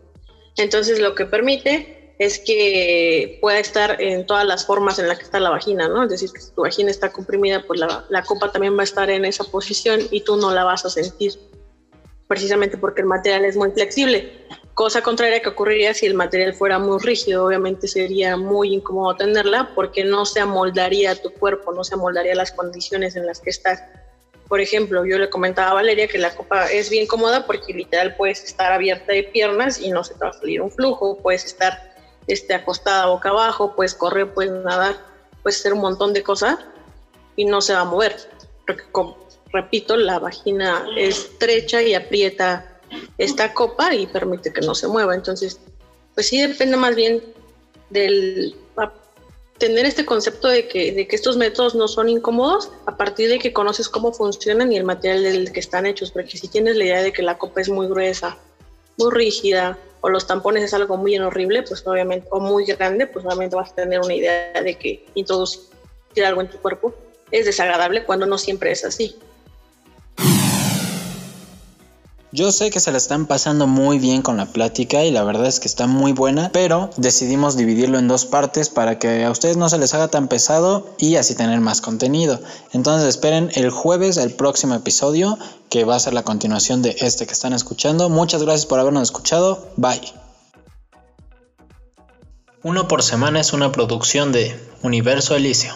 [0.60, 5.24] Entonces lo que permite es que pueda estar en todas las formas en las que
[5.24, 6.04] está la vagina, ¿no?
[6.04, 8.84] Es decir, que si tu vagina está comprimida, pues la, la copa también va a
[8.84, 11.32] estar en esa posición y tú no la vas a sentir,
[12.28, 14.34] precisamente porque el material es muy flexible.
[14.74, 19.72] Cosa contraria que ocurriría si el material fuera muy rígido, obviamente sería muy incómodo tenerla
[19.74, 23.40] porque no se amoldaría a tu cuerpo, no se amoldaría a las condiciones en las
[23.40, 23.82] que estás.
[24.50, 28.16] Por ejemplo, yo le comentaba a Valeria que la copa es bien cómoda porque literal
[28.16, 31.46] puedes estar abierta de piernas y no se te va a salir un flujo, puedes
[31.46, 31.94] estar
[32.26, 34.96] este, acostada boca abajo, puedes correr, puedes nadar,
[35.44, 36.58] puedes hacer un montón de cosas
[37.36, 38.18] y no se va a mover.
[39.54, 42.80] Repito, la vagina es estrecha y aprieta
[43.20, 45.14] esta copa y permite que no se mueva.
[45.14, 45.60] Entonces,
[46.16, 47.24] pues sí depende más bien
[47.90, 48.56] del
[49.60, 53.40] tener este concepto de que, de que estos métodos no son incómodos a partir de
[53.40, 56.86] que conoces cómo funcionan y el material del que están hechos, porque si tienes la
[56.86, 58.38] idea de que la copa es muy gruesa,
[58.98, 63.26] muy rígida, o los tampones es algo muy horrible, pues obviamente, o muy grande, pues
[63.26, 65.62] obviamente vas a tener una idea de que introducir
[66.26, 66.96] algo en tu cuerpo
[67.32, 69.16] es desagradable cuando no siempre es así.
[72.32, 75.48] Yo sé que se la están pasando muy bien con la plática y la verdad
[75.48, 79.58] es que está muy buena, pero decidimos dividirlo en dos partes para que a ustedes
[79.58, 82.40] no se les haga tan pesado y así tener más contenido.
[82.72, 87.26] Entonces esperen el jueves el próximo episodio que va a ser la continuación de este
[87.26, 88.10] que están escuchando.
[88.10, 89.68] Muchas gracias por habernos escuchado.
[89.76, 90.14] Bye.
[92.62, 95.74] Uno por semana es una producción de Universo Elicio.